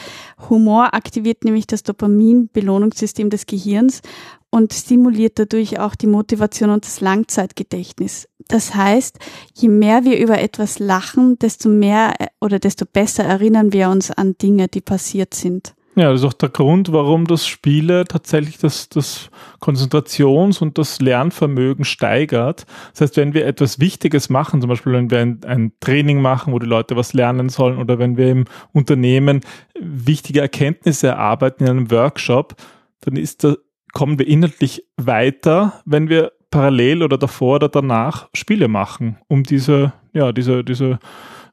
Humor 0.48 0.94
aktiviert 0.94 1.44
nämlich 1.44 1.66
das 1.66 1.82
Dopamin-Belohnungssystem 1.82 3.30
des 3.30 3.46
Gehirns 3.46 4.02
und 4.50 4.72
stimuliert 4.72 5.38
dadurch 5.38 5.78
auch 5.78 5.94
die 5.94 6.06
Motivation 6.06 6.70
und 6.70 6.84
das 6.86 7.00
Langzeitgedächtnis. 7.00 8.28
Das 8.48 8.74
heißt, 8.74 9.18
je 9.54 9.68
mehr 9.68 10.04
wir 10.04 10.18
über 10.18 10.38
etwas 10.40 10.78
lachen, 10.78 11.38
desto 11.38 11.68
mehr 11.68 12.14
äh, 12.18 12.26
oder 12.40 12.58
desto 12.58 12.84
besser 12.84 13.24
erinnern 13.24 13.72
wir 13.72 13.90
uns 13.90 14.10
an 14.10 14.36
Dinge, 14.38 14.68
die 14.68 14.80
passiert 14.80 15.34
sind. 15.34 15.74
Ja, 15.98 16.12
das 16.12 16.20
ist 16.20 16.26
auch 16.26 16.34
der 16.34 16.50
Grund, 16.50 16.92
warum 16.92 17.26
das 17.26 17.46
Spiele 17.46 18.04
tatsächlich 18.04 18.58
das, 18.58 18.90
das 18.90 19.30
Konzentrations- 19.60 20.60
und 20.60 20.76
das 20.76 21.00
Lernvermögen 21.00 21.86
steigert. 21.86 22.66
Das 22.92 23.00
heißt, 23.00 23.16
wenn 23.16 23.32
wir 23.32 23.46
etwas 23.46 23.80
Wichtiges 23.80 24.28
machen, 24.28 24.60
zum 24.60 24.68
Beispiel 24.68 24.92
wenn 24.92 25.10
wir 25.10 25.20
ein, 25.20 25.40
ein 25.46 25.72
Training 25.80 26.20
machen, 26.20 26.52
wo 26.52 26.58
die 26.58 26.66
Leute 26.66 26.96
was 26.96 27.14
lernen 27.14 27.48
sollen 27.48 27.78
oder 27.78 27.98
wenn 27.98 28.18
wir 28.18 28.28
im 28.28 28.44
Unternehmen 28.74 29.40
wichtige 29.80 30.42
Erkenntnisse 30.42 31.06
erarbeiten 31.06 31.64
in 31.64 31.70
einem 31.70 31.90
Workshop, 31.90 32.56
dann 33.00 33.16
ist 33.16 33.44
da, 33.44 33.56
kommen 33.94 34.18
wir 34.18 34.28
inhaltlich 34.28 34.84
weiter, 34.98 35.80
wenn 35.86 36.10
wir 36.10 36.32
parallel 36.50 37.02
oder 37.02 37.18
davor 37.18 37.56
oder 37.56 37.68
danach 37.68 38.28
Spiele 38.34 38.68
machen, 38.68 39.18
um 39.28 39.42
diese, 39.42 39.92
ja, 40.12 40.32
diese, 40.32 40.64
diese 40.64 40.98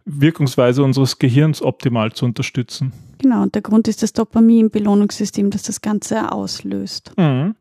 Wirkungsweise 0.06 0.84
unseres 0.84 1.20
Gehirns 1.20 1.62
optimal 1.62 2.12
zu 2.12 2.26
unterstützen. 2.26 2.94
Genau, 3.20 3.42
und 3.42 3.56
der 3.56 3.62
Grund 3.62 3.88
ist 3.88 4.04
das 4.04 4.14
Dopamin-Belohnungssystem, 4.14 5.50
das 5.50 5.64
das 5.64 5.82
Ganze 5.82 6.32
auslöst. 6.32 7.14
Mhm. 7.18 7.56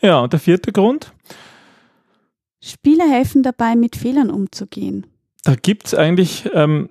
Ja, 0.00 0.20
und 0.20 0.32
der 0.32 0.40
vierte 0.40 0.72
Grund? 0.72 1.12
Spiele 2.60 3.04
helfen 3.04 3.42
dabei, 3.42 3.76
mit 3.76 3.96
Fehlern 3.96 4.30
umzugehen. 4.30 5.06
Da 5.44 5.54
gibt's 5.54 5.94
eigentlich 5.94 6.48
ähm, 6.52 6.90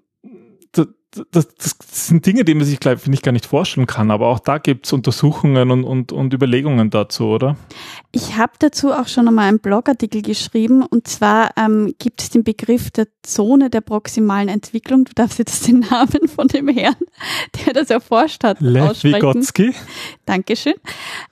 das, 1.31 1.55
das 1.55 1.75
sind 1.89 2.25
Dinge, 2.25 2.43
die 2.43 2.53
man 2.53 2.65
sich, 2.65 2.79
glaube 2.79 3.01
ich, 3.05 3.21
gar 3.21 3.31
nicht 3.31 3.45
vorstellen 3.45 3.87
kann. 3.87 4.11
Aber 4.11 4.27
auch 4.27 4.39
da 4.39 4.57
gibt 4.57 4.85
es 4.85 4.93
Untersuchungen 4.93 5.71
und, 5.71 5.83
und, 5.83 6.11
und 6.11 6.33
Überlegungen 6.33 6.89
dazu, 6.89 7.25
oder? 7.25 7.57
Ich 8.11 8.37
habe 8.37 8.53
dazu 8.59 8.91
auch 8.91 9.07
schon 9.07 9.27
einmal 9.27 9.47
einen 9.47 9.59
Blogartikel 9.59 10.21
geschrieben. 10.21 10.83
Und 10.83 11.07
zwar 11.07 11.51
ähm, 11.57 11.93
gibt 11.99 12.21
es 12.21 12.29
den 12.29 12.43
Begriff 12.43 12.91
der 12.91 13.07
Zone 13.23 13.69
der 13.69 13.81
proximalen 13.81 14.49
Entwicklung. 14.49 15.05
Du 15.05 15.13
darfst 15.13 15.39
jetzt 15.39 15.67
den 15.67 15.79
Namen 15.91 16.27
von 16.27 16.47
dem 16.47 16.67
Herrn, 16.67 16.95
der 17.65 17.73
das 17.73 17.89
erforscht 17.89 18.43
hat, 18.43 18.59
Lev 18.61 19.03
Vygotsky. 19.03 19.73
Dankeschön. 20.27 20.75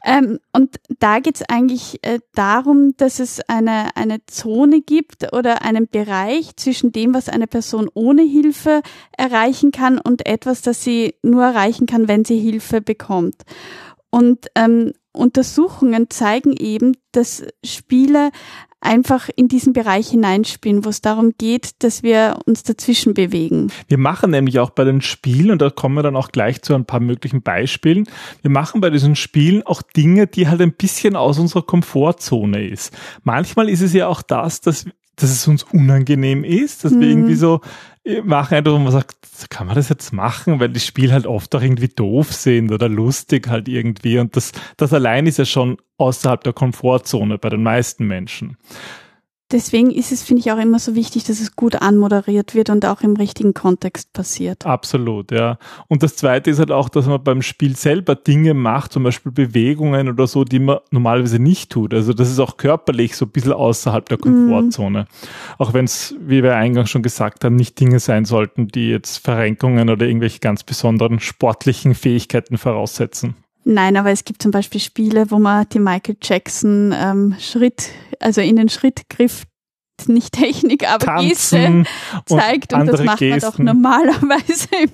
Ähm, 0.05 0.39
und 0.53 0.77
da 0.99 1.19
geht 1.19 1.35
es 1.35 1.41
eigentlich 1.49 1.99
äh, 2.01 2.19
darum, 2.33 2.95
dass 2.95 3.19
es 3.19 3.41
eine, 3.47 3.95
eine 3.95 4.25
Zone 4.25 4.81
gibt 4.81 5.33
oder 5.33 5.63
einen 5.63 5.87
Bereich 5.87 6.55
zwischen 6.55 6.93
dem, 6.93 7.13
was 7.13 7.27
eine 7.27 7.45
Person 7.45 7.89
ohne 7.93 8.21
Hilfe 8.21 8.81
erreichen 9.17 9.71
kann 9.71 9.99
und 9.99 10.25
etwas, 10.25 10.61
das 10.61 10.81
sie 10.81 11.15
nur 11.21 11.43
erreichen 11.43 11.87
kann, 11.87 12.07
wenn 12.07 12.23
sie 12.23 12.39
Hilfe 12.39 12.79
bekommt. 12.79 13.43
Und 14.09 14.47
ähm, 14.55 14.93
Untersuchungen 15.11 16.09
zeigen 16.09 16.55
eben, 16.55 16.95
dass 17.11 17.43
Spiele 17.65 18.31
einfach 18.85 19.29
in 19.35 19.47
diesen 19.47 19.73
Bereich 19.73 20.09
hineinspielen, 20.09 20.85
wo 20.85 20.89
es 20.89 21.01
darum 21.01 21.33
geht, 21.37 21.83
dass 21.83 22.03
wir 22.03 22.37
uns 22.45 22.63
dazwischen 22.63 23.13
bewegen. 23.13 23.71
Wir 23.87 23.97
machen 23.97 24.31
nämlich 24.31 24.59
auch 24.59 24.69
bei 24.69 24.83
den 24.83 25.01
Spielen, 25.01 25.51
und 25.51 25.61
da 25.61 25.69
kommen 25.69 25.95
wir 25.95 26.03
dann 26.03 26.15
auch 26.15 26.31
gleich 26.31 26.61
zu 26.61 26.73
ein 26.75 26.85
paar 26.85 26.99
möglichen 26.99 27.41
Beispielen, 27.41 28.07
wir 28.41 28.51
machen 28.51 28.81
bei 28.81 28.89
diesen 28.89 29.15
Spielen 29.15 29.63
auch 29.63 29.81
Dinge, 29.81 30.27
die 30.27 30.47
halt 30.47 30.61
ein 30.61 30.73
bisschen 30.73 31.15
aus 31.15 31.39
unserer 31.39 31.63
Komfortzone 31.63 32.67
ist. 32.67 32.95
Manchmal 33.23 33.69
ist 33.69 33.81
es 33.81 33.93
ja 33.93 34.07
auch 34.07 34.21
das, 34.21 34.61
dass 34.61 34.85
dass 35.17 35.31
es 35.31 35.47
uns 35.47 35.63
unangenehm 35.63 36.43
ist, 36.43 36.83
dass 36.83 36.91
mhm. 36.91 36.99
wir 36.99 37.07
irgendwie 37.07 37.35
so 37.35 37.61
machen, 38.23 38.55
einfach, 38.55 38.73
wo 38.73 38.79
man 38.79 38.91
sagt, 38.91 39.15
kann 39.49 39.67
man 39.67 39.75
das 39.75 39.89
jetzt 39.89 40.13
machen, 40.13 40.59
weil 40.59 40.69
die 40.69 40.79
Spiele 40.79 41.13
halt 41.13 41.25
oft 41.25 41.53
auch 41.55 41.61
irgendwie 41.61 41.87
doof 41.87 42.31
sind 42.31 42.71
oder 42.71 42.87
lustig 42.87 43.47
halt 43.47 43.67
irgendwie. 43.67 44.19
Und 44.19 44.35
das, 44.35 44.51
das 44.77 44.93
allein 44.93 45.27
ist 45.27 45.37
ja 45.37 45.45
schon 45.45 45.77
außerhalb 45.97 46.43
der 46.43 46.53
Komfortzone 46.53 47.37
bei 47.37 47.49
den 47.49 47.63
meisten 47.63 48.05
Menschen 48.05 48.57
deswegen 49.55 49.89
ist 49.89 50.11
es, 50.11 50.21
finde 50.21 50.41
ich, 50.41 50.51
auch 50.51 50.59
immer 50.59 50.79
so 50.79 50.95
wichtig, 50.95 51.23
dass 51.23 51.39
es 51.39 51.55
gut 51.55 51.81
anmoderiert 51.81 52.53
wird 52.53 52.69
und 52.69 52.85
auch 52.85 53.01
im 53.01 53.15
richtigen 53.15 53.53
Kontext 53.53 54.11
passiert. 54.11 54.65
Absolut, 54.65 55.31
ja. 55.31 55.57
Und 55.87 56.03
das 56.03 56.17
Zweite 56.17 56.51
ist 56.51 56.59
halt 56.59 56.71
auch, 56.71 56.89
dass 56.89 57.07
man 57.07 57.23
beim 57.23 57.41
Spiel 57.41 57.75
selber 57.75 58.15
Dinge 58.15 58.53
macht, 58.53 58.91
zum 58.91 59.03
Beispiel 59.03 59.31
Bewegungen 59.31 60.09
oder 60.09 60.27
so, 60.27 60.43
die 60.43 60.59
man 60.59 60.79
normalerweise 60.91 61.39
nicht 61.39 61.71
tut. 61.71 61.93
Also 61.93 62.13
das 62.13 62.29
ist 62.29 62.39
auch 62.39 62.57
körperlich 62.57 63.15
so 63.15 63.25
ein 63.25 63.31
bisschen 63.31 63.53
außerhalb 63.53 64.07
der 64.07 64.17
Komfortzone. 64.17 65.03
Mm. 65.03 65.61
Auch 65.61 65.73
wenn 65.73 65.85
es, 65.85 66.15
wie 66.19 66.43
wir 66.43 66.55
eingangs 66.55 66.89
schon 66.89 67.01
gesagt 67.01 67.45
haben, 67.45 67.55
nicht 67.55 67.79
Dinge 67.79 67.99
sein 67.99 68.25
sollten, 68.25 68.67
die 68.67 68.89
jetzt 68.89 69.19
Verrenkungen 69.19 69.89
oder 69.89 70.05
irgendwelche 70.05 70.39
ganz 70.39 70.63
besonderen 70.63 71.21
sportlichen 71.21 71.95
Fähigkeiten 71.95 72.57
voraussetzen. 72.57 73.35
Nein, 73.67 73.97
aber 73.97 74.11
es 74.11 74.23
gibt 74.23 74.43
zum 74.43 74.51
Beispiel 74.51 74.79
Spiele, 74.79 75.31
wo 75.31 75.39
man 75.39 75.67
die 75.69 75.79
Michael 75.79 76.17
Jackson 76.21 76.93
ähm, 76.95 77.35
Schritt, 77.39 77.89
also 78.19 78.39
in 78.39 78.55
den 78.55 78.69
Schrittgriff 78.69 79.45
nicht 80.07 80.33
Technik, 80.33 80.87
aber 80.87 81.05
Tanzen 81.05 81.83
Geste 81.83 81.83
zeigt. 82.25 82.73
Und, 82.73 82.81
und 82.81 82.87
das 82.87 83.03
macht 83.03 83.19
Gesten. 83.19 83.29
man 83.29 83.39
doch 83.39 83.57
normalerweise 83.59 84.67
im 84.81 84.91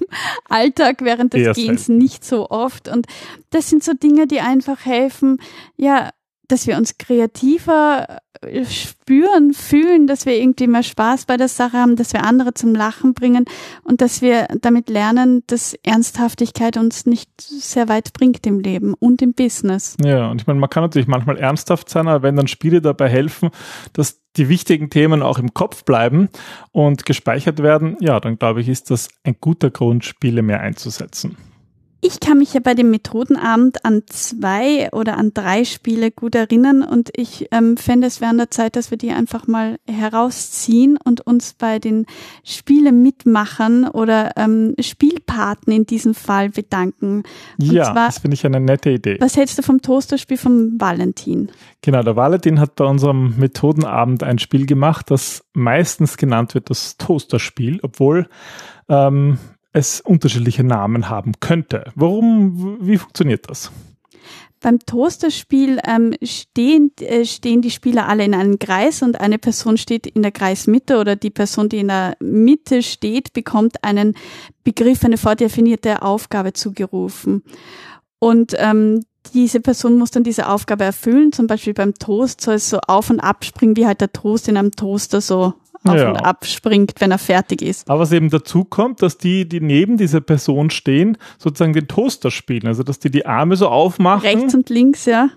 Alltag 0.48 1.02
während 1.02 1.34
des 1.34 1.56
Gehens 1.56 1.90
nicht 1.90 2.24
so 2.24 2.50
oft. 2.50 2.88
Und 2.88 3.08
das 3.50 3.70
sind 3.70 3.84
so 3.84 3.94
Dinge, 3.94 4.26
die 4.26 4.40
einfach 4.40 4.86
helfen, 4.86 5.38
ja, 5.76 6.12
dass 6.48 6.66
wir 6.68 6.78
uns 6.78 6.98
kreativer 6.98 8.20
spüren, 8.70 9.54
fühlen, 9.54 10.08
dass 10.08 10.26
wir 10.26 10.36
irgendwie 10.36 10.68
mehr 10.68 10.84
Spaß 10.84 11.26
bei 11.26 11.38
der 11.38 11.48
Sache 11.48 11.78
haben, 11.78 11.96
dass 11.96 12.14
wir 12.14 12.24
andere 12.24 12.54
zum 12.54 12.74
Lachen 12.74 13.14
bringen 13.14 13.46
und 13.84 14.02
dass 14.02 14.22
wir 14.22 14.48
damit 14.62 14.90
lernen, 14.90 15.44
dass 15.48 15.76
Ernsthaftigkeit 15.84 16.78
uns 16.78 17.06
nicht 17.06 17.30
sehr 17.40 17.88
weit 17.88 18.14
bringt 18.14 18.46
im 18.48 18.60
Leben 18.60 18.96
und 18.96 19.22
im 19.22 19.34
Business. 19.34 19.96
Ja, 20.04 20.30
und 20.32 20.42
ich 20.42 20.48
meine, 20.48 20.60
man 20.60 20.70
kann 20.70 20.84
natürlich 20.84 21.08
manchmal 21.08 21.38
ernsthaft 21.38 21.90
sein, 21.90 22.08
aber 22.08 22.24
wenn 22.24 22.36
dann 22.36 22.48
Spiele 22.48 22.82
dabei 22.82 23.10
helfen, 23.10 23.52
dass 23.94 24.22
die 24.38 24.50
wichtigen 24.50 24.90
Themen 24.90 25.22
auch 25.22 25.38
im 25.38 25.54
Kopf 25.54 25.84
bleiben 25.84 26.30
und 26.72 27.06
gespeichert 27.06 27.62
werden, 27.62 27.98
ja, 28.00 28.20
dann 28.20 28.40
glaube 28.40 28.62
ich, 28.62 28.70
ist 28.70 28.90
das 28.90 29.10
ein 29.24 29.36
guter 29.40 29.70
Grund, 29.70 30.06
Spiele 30.06 30.42
mehr 30.42 30.62
einzusetzen. 30.62 31.38
Ich 32.04 32.20
kann 32.20 32.40
mich 32.40 32.56
ja 32.56 32.60
bei 32.60 32.74
dem 32.74 32.90
Methodenabend 32.90 33.86
an 33.86 34.02
zwei 34.08 34.90
oder 34.92 35.20
an 35.20 35.36
drei 35.36 35.66
Spiele 35.66 36.10
gut 36.10 36.34
erinnern 36.34 36.82
und 36.82 37.12
ich 37.16 37.48
ähm, 37.52 37.78
fände 37.78 38.08
es 38.08 38.20
während 38.22 38.40
der 38.40 38.50
Zeit, 38.50 38.76
dass 38.76 38.90
wir 38.90 38.98
die 38.98 39.12
einfach 39.12 39.46
mal 39.46 39.78
herausziehen 39.88 40.98
und 40.98 41.22
uns 41.22 41.54
bei 41.54 41.78
den 41.78 42.08
Spielemitmachern 42.44 43.88
oder 43.88 44.32
ähm, 44.36 44.74
Spielpaten 44.80 45.72
in 45.72 45.86
diesem 45.86 46.16
Fall 46.16 46.50
bedanken. 46.50 47.22
Und 47.60 47.72
ja, 47.72 47.84
zwar, 47.84 48.08
das 48.08 48.18
finde 48.18 48.34
ich 48.34 48.46
eine 48.48 48.60
nette 48.60 48.90
Idee. 48.90 49.18
Was 49.20 49.38
hältst 49.38 49.60
du 49.60 49.62
vom 49.62 49.84
Toasterspiel 49.84 50.38
vom 50.38 50.82
Valentin? 50.82 51.52
Genau, 51.84 52.02
der 52.02 52.16
Valentin 52.16 52.60
hat 52.60 52.76
bei 52.78 52.86
unserem 52.86 53.36
Methodenabend 53.38 54.24
ein 54.24 54.40
Spiel 54.40 54.66
gemacht, 54.66 55.12
das 55.12 55.44
meistens 55.54 56.18
genannt 56.18 56.56
wird 56.56 56.72
das 56.72 56.98
Toasterspiel, 56.98 57.80
obwohl 57.84 58.28
ähm, 58.90 59.38
es 59.74 60.02
unterschiedliche 60.02 60.64
Namen 60.64 61.10
haben 61.10 61.34
könnte. 61.40 61.92
Warum, 61.96 62.78
wie 62.82 62.98
funktioniert 62.98 63.50
das? 63.50 63.72
Beim 64.60 64.78
Toasterspiel 64.78 65.80
ähm, 65.88 66.14
stehen, 66.22 66.92
äh, 67.00 67.26
stehen 67.26 67.64
die 67.64 67.72
Spieler 67.72 68.08
alle 68.08 68.24
in 68.24 68.36
einem 68.36 68.60
Kreis 68.60 69.02
und 69.02 69.20
eine 69.20 69.40
Person 69.40 69.78
steht 69.78 70.06
in 70.06 70.22
der 70.22 70.32
Kreismitte 70.32 71.00
oder 71.00 71.16
die 71.16 71.32
Person, 71.32 71.68
die 71.68 71.80
in 71.80 71.88
der 71.88 72.16
Mitte 72.20 72.84
steht, 72.84 73.34
bekommt 73.34 73.84
einen 73.84 74.14
Begriff, 74.64 75.04
eine 75.04 75.18
vordefinierte 75.18 76.04
Aufgabe 76.04 76.54
zugerufen. 76.54 77.42
Und 78.20 78.54
ähm, 78.58 79.04
diese 79.34 79.62
Person 79.62 79.98
muss 79.98 80.12
dann 80.12 80.24
diese 80.24 80.48
Aufgabe 80.48 80.84
erfüllen. 80.84 81.32
Zum 81.32 81.48
Beispiel 81.48 81.74
beim 81.74 81.96
Toast 81.96 82.42
soll 82.42 82.56
es 82.56 82.70
so 82.70 82.80
auf 82.88 83.10
und 83.10 83.20
ab 83.20 83.44
springen, 83.46 83.76
wie 83.78 83.88
halt 83.88 84.02
der 84.02 84.14
Toast 84.14 84.48
in 84.48 84.58
einem 84.58 84.72
Toaster 84.72 85.22
so 85.22 85.54
auf 85.84 85.96
ja. 85.96 86.10
und 86.10 86.18
ab 86.18 86.46
springt, 86.46 86.94
wenn 87.00 87.12
er 87.12 87.18
fertig 87.18 87.62
ist. 87.62 87.90
Aber 87.90 88.02
was 88.02 88.12
eben 88.12 88.30
dazu 88.30 88.64
kommt, 88.64 89.02
dass 89.02 89.18
die, 89.18 89.48
die 89.48 89.62
neben 89.62 89.98
dieser 89.98 90.22
Person 90.22 90.70
stehen, 90.70 91.18
sozusagen 91.38 91.74
den 91.74 91.88
Toaster 91.88 92.32
spielen. 92.32 92.68
Also, 92.68 92.84
dass 92.84 93.00
die 93.00 93.10
die 93.10 93.26
Arme 93.26 93.56
so 93.56 93.68
aufmachen. 93.68 94.22
Rechts 94.22 94.54
und 94.54 94.70
links, 94.70 95.06
ja. 95.06 95.30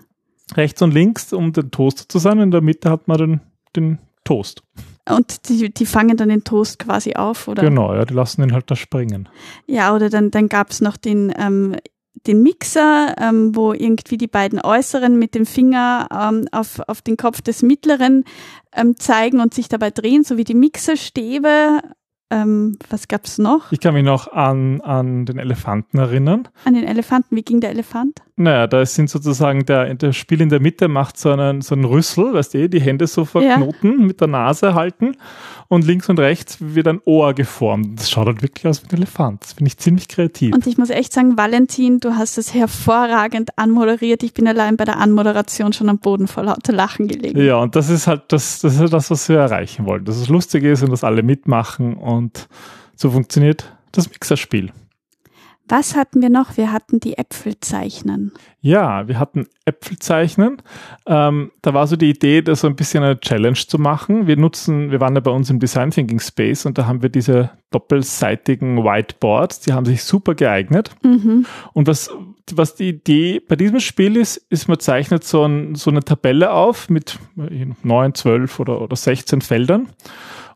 Rechts 0.55 0.81
und 0.81 0.93
links, 0.93 1.33
um 1.33 1.53
den 1.53 1.71
Toaster 1.71 2.07
zu 2.07 2.19
sein. 2.19 2.39
In 2.39 2.51
der 2.51 2.61
Mitte 2.61 2.89
hat 2.89 3.07
man 3.07 3.17
den, 3.17 3.41
den 3.75 3.99
Toast. 4.23 4.63
Und 5.07 5.49
die, 5.49 5.71
die 5.71 5.85
fangen 5.85 6.17
dann 6.17 6.29
den 6.29 6.43
Toast 6.43 6.79
quasi 6.79 7.13
auf, 7.13 7.47
oder? 7.47 7.63
Genau, 7.63 7.93
ja, 7.93 8.05
die 8.05 8.13
lassen 8.13 8.41
ihn 8.41 8.53
halt 8.53 8.69
da 8.71 8.75
springen. 8.75 9.29
Ja, 9.67 9.93
oder 9.93 10.09
dann, 10.09 10.31
dann 10.31 10.49
gab 10.49 10.71
es 10.71 10.81
noch 10.81 10.97
den, 10.97 11.31
ähm, 11.37 11.75
den 12.27 12.43
Mixer, 12.43 13.15
ähm, 13.19 13.55
wo 13.55 13.73
irgendwie 13.73 14.17
die 14.17 14.27
beiden 14.27 14.59
Äußeren 14.59 15.17
mit 15.17 15.35
dem 15.35 15.45
Finger 15.45 16.07
ähm, 16.11 16.47
auf, 16.51 16.79
auf 16.87 17.01
den 17.01 17.17
Kopf 17.17 17.41
des 17.41 17.61
Mittleren 17.61 18.23
ähm, 18.73 18.97
zeigen 18.97 19.39
und 19.39 19.53
sich 19.53 19.69
dabei 19.69 19.91
drehen, 19.91 20.23
so 20.23 20.37
wie 20.37 20.43
die 20.43 20.55
Mixerstäbe. 20.55 21.81
Ähm, 22.31 22.77
was 22.89 23.07
gab's 23.07 23.37
noch? 23.37 23.71
Ich 23.71 23.79
kann 23.79 23.93
mich 23.93 24.03
noch 24.03 24.31
an, 24.31 24.81
an 24.81 25.25
den 25.25 25.37
Elefanten 25.37 25.99
erinnern. 25.99 26.47
An 26.63 26.73
den 26.73 26.85
Elefanten. 26.85 27.35
Wie 27.35 27.43
ging 27.43 27.59
der 27.59 27.69
Elefant? 27.69 28.21
Naja, 28.37 28.67
da 28.67 28.85
sind 28.85 29.09
sozusagen 29.09 29.65
der, 29.65 29.93
der 29.93 30.11
Spiel 30.11 30.41
in 30.41 30.49
der 30.49 30.59
Mitte 30.59 30.87
macht 30.87 31.17
so 31.17 31.31
einen, 31.31 31.61
so 31.61 31.73
einen 31.73 31.85
Rüssel, 31.85 32.33
weißt 32.33 32.55
du, 32.55 32.67
die 32.67 32.81
Hände 32.81 33.07
so 33.07 33.23
verknoten, 33.23 33.99
ja. 33.99 34.05
mit 34.05 34.19
der 34.19 34.27
Nase 34.27 34.73
halten 34.73 35.15
und 35.67 35.85
links 35.85 36.09
und 36.09 36.19
rechts 36.19 36.57
wird 36.59 36.87
ein 36.87 36.99
Ohr 37.05 37.33
geformt. 37.33 37.99
Das 37.99 38.09
schaut 38.09 38.27
halt 38.27 38.41
wirklich 38.41 38.67
aus 38.67 38.83
wie 38.83 38.87
ein 38.87 38.97
Elefant. 38.97 39.43
Das 39.43 39.53
finde 39.53 39.69
ich 39.69 39.77
ziemlich 39.77 40.07
kreativ. 40.07 40.53
Und 40.53 40.67
ich 40.67 40.77
muss 40.77 40.89
echt 40.89 41.13
sagen, 41.13 41.37
Valentin, 41.37 41.99
du 41.99 42.15
hast 42.15 42.37
es 42.37 42.53
hervorragend 42.53 43.57
anmoderiert. 43.57 44.21
Ich 44.23 44.33
bin 44.33 44.47
allein 44.47 44.77
bei 44.77 44.85
der 44.85 44.99
Anmoderation 44.99 45.73
schon 45.73 45.89
am 45.89 45.99
Boden 45.99 46.27
vor 46.27 46.43
lauter 46.43 46.73
Lachen 46.73 47.07
gelegen. 47.07 47.39
Ja, 47.41 47.57
und 47.57 47.75
das 47.75 47.89
ist 47.89 48.05
halt 48.07 48.23
das, 48.29 48.59
das, 48.59 48.79
ist 48.79 48.93
das 48.93 49.11
was 49.11 49.29
wir 49.29 49.37
erreichen 49.37 49.85
wollen. 49.85 50.03
Dass 50.03 50.17
es 50.17 50.27
lustig 50.27 50.63
ist 50.63 50.83
und 50.83 50.91
dass 50.91 51.03
alle 51.03 51.23
mitmachen 51.23 51.95
und 51.95 52.14
so 52.95 53.11
funktioniert 53.11 53.71
das 53.91 54.09
Mixerspiel. 54.09 54.71
Was 55.67 55.95
hatten 55.95 56.21
wir 56.21 56.29
noch? 56.29 56.57
Wir 56.57 56.71
hatten 56.71 56.99
die 56.99 57.17
Äpfel 57.17 57.59
zeichnen. 57.59 58.31
Ja, 58.61 59.07
wir 59.07 59.17
hatten 59.17 59.47
Äpfel 59.65 59.97
zeichnen. 59.97 60.61
Ähm, 61.07 61.51
da 61.63 61.73
war 61.73 61.87
so 61.87 61.95
die 61.95 62.11
Idee, 62.11 62.43
da 62.43 62.55
so 62.55 62.67
ein 62.67 62.75
bisschen 62.75 63.03
eine 63.03 63.19
Challenge 63.19 63.55
zu 63.55 63.79
machen. 63.79 64.27
Wir 64.27 64.37
nutzen, 64.37 64.91
wir 64.91 64.99
waren 64.99 65.15
ja 65.15 65.21
bei 65.21 65.31
uns 65.31 65.49
im 65.49 65.59
Design 65.59 65.89
Thinking 65.89 66.19
Space 66.19 66.67
und 66.67 66.77
da 66.77 66.85
haben 66.85 67.01
wir 67.01 67.09
diese 67.09 67.49
doppelseitigen 67.71 68.83
Whiteboards, 68.83 69.61
die 69.61 69.73
haben 69.73 69.85
sich 69.85 70.03
super 70.03 70.35
geeignet. 70.35 70.91
Mhm. 71.03 71.47
Und 71.73 71.87
was, 71.87 72.11
was 72.53 72.75
die 72.75 72.89
Idee 72.89 73.39
bei 73.39 73.55
diesem 73.55 73.79
Spiel 73.79 74.17
ist, 74.17 74.37
ist, 74.37 74.67
man 74.67 74.79
zeichnet 74.79 75.23
so, 75.23 75.45
ein, 75.45 75.73
so 75.73 75.89
eine 75.89 76.01
Tabelle 76.01 76.53
auf 76.53 76.89
mit 76.89 77.17
neun, 77.81 78.13
zwölf 78.13 78.59
oder, 78.59 78.81
oder 78.81 78.95
16 78.95 79.41
Feldern 79.41 79.89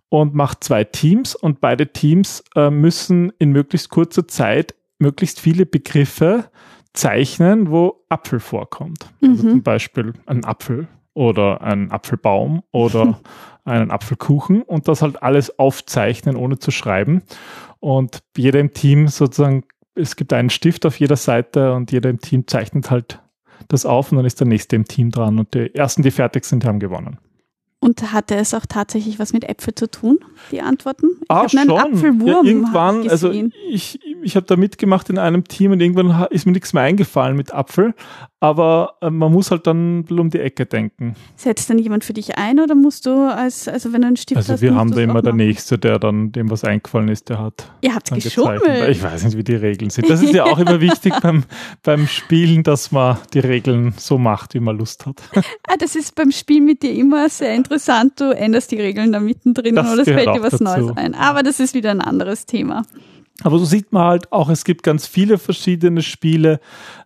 und 0.09 0.33
macht 0.33 0.63
zwei 0.63 0.83
Teams 0.83 1.35
und 1.35 1.61
beide 1.61 1.87
Teams 1.93 2.43
äh, 2.55 2.69
müssen 2.69 3.31
in 3.39 3.51
möglichst 3.51 3.89
kurzer 3.89 4.27
Zeit 4.27 4.75
möglichst 4.99 5.39
viele 5.39 5.65
Begriffe 5.65 6.51
zeichnen, 6.93 7.71
wo 7.71 8.03
Apfel 8.09 8.39
vorkommt. 8.39 9.05
Also 9.21 9.27
mhm. 9.27 9.31
Also 9.31 9.49
zum 9.49 9.63
Beispiel 9.63 10.13
ein 10.25 10.43
Apfel 10.43 10.87
oder 11.13 11.61
ein 11.61 11.91
Apfelbaum 11.91 12.63
oder 12.71 13.19
einen 13.65 13.91
Apfelkuchen 13.91 14.63
und 14.63 14.87
das 14.87 15.01
halt 15.01 15.21
alles 15.21 15.57
aufzeichnen, 15.59 16.35
ohne 16.35 16.59
zu 16.59 16.71
schreiben. 16.71 17.21
Und 17.79 18.23
jeder 18.35 18.59
im 18.59 18.73
Team 18.73 19.07
sozusagen, 19.07 19.63
es 19.95 20.15
gibt 20.15 20.33
einen 20.33 20.49
Stift 20.49 20.85
auf 20.85 20.99
jeder 20.99 21.15
Seite 21.15 21.73
und 21.73 21.91
jeder 21.91 22.09
im 22.09 22.19
Team 22.19 22.47
zeichnet 22.47 22.91
halt 22.91 23.21
das 23.67 23.85
auf 23.85 24.11
und 24.11 24.17
dann 24.17 24.25
ist 24.25 24.39
der 24.39 24.47
nächste 24.47 24.75
im 24.75 24.85
Team 24.85 25.11
dran 25.11 25.39
und 25.39 25.53
die 25.53 25.73
ersten, 25.75 26.01
die 26.01 26.11
fertig 26.11 26.45
sind, 26.45 26.65
haben 26.65 26.79
gewonnen. 26.79 27.19
Und 27.89 28.13
hatte 28.13 28.36
es 28.36 28.53
auch 28.53 28.67
tatsächlich 28.67 29.17
was 29.17 29.34
mit 29.34 29.50
Äpfel 29.50 29.74
zu 29.74 29.89
tun, 29.89 30.19
die 30.51 30.62
Antworten? 30.62 31.08
Ich 31.24 31.29
ah, 31.29 31.50
schon. 31.50 31.72
Apfelwurm. 31.72 32.27
Ja, 32.27 32.43
irgendwann, 32.43 33.10
also 33.10 33.31
ich, 33.31 34.00
ich 34.21 34.35
habe 34.35 34.45
da 34.45 34.55
mitgemacht 34.55 35.09
in 35.09 35.17
einem 35.17 35.43
Team 35.45 35.71
und 35.71 35.81
irgendwann 35.81 36.27
ist 36.31 36.45
mir 36.45 36.51
nichts 36.51 36.73
mehr 36.73 36.83
eingefallen 36.83 37.35
mit 37.35 37.53
Apfel. 37.53 37.93
Aber 38.41 38.95
äh, 39.01 39.09
man 39.09 39.33
muss 39.33 39.51
halt 39.51 39.67
dann 39.67 40.05
um 40.09 40.29
die 40.29 40.39
Ecke 40.39 40.65
denken. 40.65 41.15
Setzt 41.35 41.69
dann 41.69 41.77
jemand 41.77 42.05
für 42.05 42.13
dich 42.13 42.38
ein 42.38 42.59
oder 42.59 42.73
musst 42.73 43.05
du 43.05 43.29
als, 43.29 43.67
also 43.67 43.91
wenn 43.91 44.01
du 44.01 44.07
einen 44.07 44.17
Stift 44.17 44.38
also 44.38 44.53
hast? 44.53 44.61
Also 44.61 44.73
wir 44.73 44.75
haben 44.75 44.91
da 44.91 45.01
immer 45.01 45.21
der 45.21 45.33
Nächste, 45.33 45.77
der 45.77 45.99
dann 45.99 46.31
dem 46.31 46.49
was 46.49 46.63
eingefallen 46.63 47.09
ist, 47.09 47.27
der 47.27 47.39
hat. 47.39 47.69
Ihr 47.81 47.93
habt 47.93 48.09
geschummelt. 48.11 48.61
Ich 48.89 49.03
weiß 49.03 49.25
nicht, 49.25 49.38
wie 49.38 49.43
die 49.43 49.55
Regeln 49.55 49.89
sind. 49.89 50.09
Das 50.09 50.21
ist 50.21 50.33
ja 50.33 50.45
auch 50.45 50.57
immer 50.59 50.79
wichtig 50.79 51.13
beim, 51.21 51.43
beim 51.83 52.07
Spielen, 52.07 52.63
dass 52.63 52.93
man 52.93 53.17
die 53.33 53.39
Regeln 53.39 53.93
so 53.97 54.17
macht, 54.17 54.53
wie 54.53 54.61
man 54.61 54.77
Lust 54.77 55.05
hat. 55.05 55.21
Ah, 55.67 55.75
das 55.77 55.95
ist 55.95 56.15
beim 56.15 56.31
Spiel 56.31 56.61
mit 56.61 56.81
dir 56.81 56.93
immer 56.93 57.29
sehr 57.29 57.53
interessant. 57.53 58.19
Du 58.19 58.35
änderst 58.35 58.71
die 58.71 58.79
Regeln 58.79 59.11
da 59.11 59.19
mittendrin 59.19 59.75
das 59.75 59.91
oder 59.91 60.01
es 60.01 60.07
fällt 60.07 60.27
dir 60.27 60.41
was 60.41 60.51
dazu. 60.51 60.63
Neues 60.63 60.97
ein. 60.97 61.13
Aber 61.13 61.43
das 61.43 61.59
ist 61.59 61.75
wieder 61.75 61.91
ein 61.91 62.01
anderes 62.01 62.45
Thema. 62.47 62.85
Aber 63.43 63.58
so 63.58 63.65
sieht 63.65 63.91
man 63.93 64.03
halt 64.03 64.31
auch, 64.31 64.50
es 64.50 64.65
gibt 64.65 64.84
ganz 64.84 65.08
viele 65.08 65.38
verschiedene 65.38 66.01
Spiele. 66.01 66.60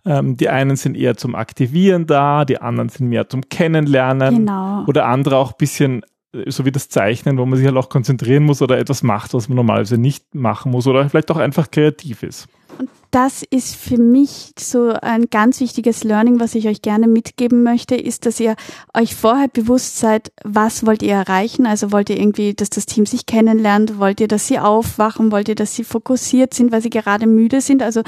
Ähm, 0.05 0.37
die 0.37 0.49
einen 0.49 0.75
sind 0.75 0.95
eher 0.95 1.15
zum 1.15 1.35
Aktivieren 1.35 2.07
da, 2.07 2.45
die 2.45 2.59
anderen 2.59 2.89
sind 2.89 3.09
mehr 3.09 3.29
zum 3.29 3.49
Kennenlernen. 3.49 4.37
Genau. 4.37 4.85
Oder 4.87 5.05
andere 5.05 5.37
auch 5.37 5.51
ein 5.51 5.57
bisschen 5.57 6.03
äh, 6.33 6.49
so 6.49 6.65
wie 6.65 6.71
das 6.71 6.89
Zeichnen, 6.89 7.37
wo 7.37 7.45
man 7.45 7.57
sich 7.57 7.67
halt 7.67 7.77
auch 7.77 7.89
konzentrieren 7.89 8.43
muss 8.43 8.61
oder 8.61 8.77
etwas 8.77 9.03
macht, 9.03 9.33
was 9.33 9.47
man 9.47 9.57
normalerweise 9.57 9.97
nicht 9.97 10.33
machen 10.33 10.71
muss 10.71 10.87
oder 10.87 11.07
vielleicht 11.09 11.31
auch 11.31 11.37
einfach 11.37 11.69
kreativ 11.69 12.23
ist. 12.23 12.47
Und 12.79 12.89
das 13.13 13.43
ist 13.43 13.75
für 13.75 13.99
mich 13.99 14.53
so 14.57 14.89
ein 14.89 15.27
ganz 15.29 15.59
wichtiges 15.59 16.03
Learning, 16.03 16.39
was 16.39 16.55
ich 16.55 16.67
euch 16.67 16.81
gerne 16.81 17.07
mitgeben 17.07 17.61
möchte, 17.61 17.95
ist, 17.95 18.25
dass 18.25 18.39
ihr 18.39 18.55
euch 18.91 19.13
vorher 19.13 19.47
bewusst 19.47 19.99
seid, 19.99 20.31
was 20.43 20.83
wollt 20.83 21.03
ihr 21.03 21.13
erreichen? 21.13 21.67
Also 21.67 21.91
wollt 21.91 22.09
ihr 22.09 22.19
irgendwie, 22.19 22.55
dass 22.55 22.71
das 22.71 22.87
Team 22.87 23.05
sich 23.05 23.27
kennenlernt? 23.27 23.99
Wollt 23.99 24.19
ihr, 24.19 24.27
dass 24.27 24.47
sie 24.47 24.57
aufwachen? 24.57 25.31
Wollt 25.31 25.47
ihr, 25.47 25.53
dass 25.53 25.75
sie 25.75 25.83
fokussiert 25.83 26.55
sind, 26.55 26.71
weil 26.71 26.81
sie 26.81 26.89
gerade 26.89 27.27
müde 27.27 27.61
sind? 27.61 27.83
Also 27.83 28.01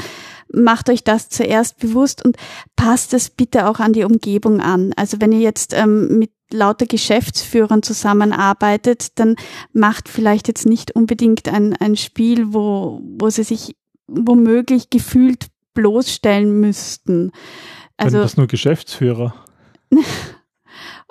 macht 0.51 0.89
euch 0.89 1.03
das 1.03 1.29
zuerst 1.29 1.77
bewusst 1.77 2.25
und 2.25 2.35
passt 2.75 3.13
es 3.13 3.29
bitte 3.29 3.67
auch 3.69 3.79
an 3.79 3.93
die 3.93 4.05
Umgebung 4.05 4.59
an. 4.59 4.91
Also 4.95 5.21
wenn 5.21 5.31
ihr 5.31 5.41
jetzt 5.41 5.75
ähm, 5.75 6.17
mit 6.17 6.31
lauter 6.51 6.87
Geschäftsführern 6.87 7.83
zusammenarbeitet, 7.83 9.19
dann 9.19 9.35
macht 9.71 10.09
vielleicht 10.09 10.47
jetzt 10.47 10.65
nicht 10.65 10.95
unbedingt 10.95 11.47
ein, 11.47 11.75
ein 11.75 11.95
Spiel, 11.95 12.55
wo, 12.55 13.01
wo 13.03 13.29
sie 13.29 13.43
sich 13.43 13.75
womöglich 14.07 14.89
gefühlt 14.89 15.47
bloßstellen 15.73 16.59
müssten. 16.59 17.31
Also, 17.97 18.17
Wenn 18.17 18.23
das 18.23 18.37
nur 18.37 18.47
Geschäftsführer. 18.47 19.35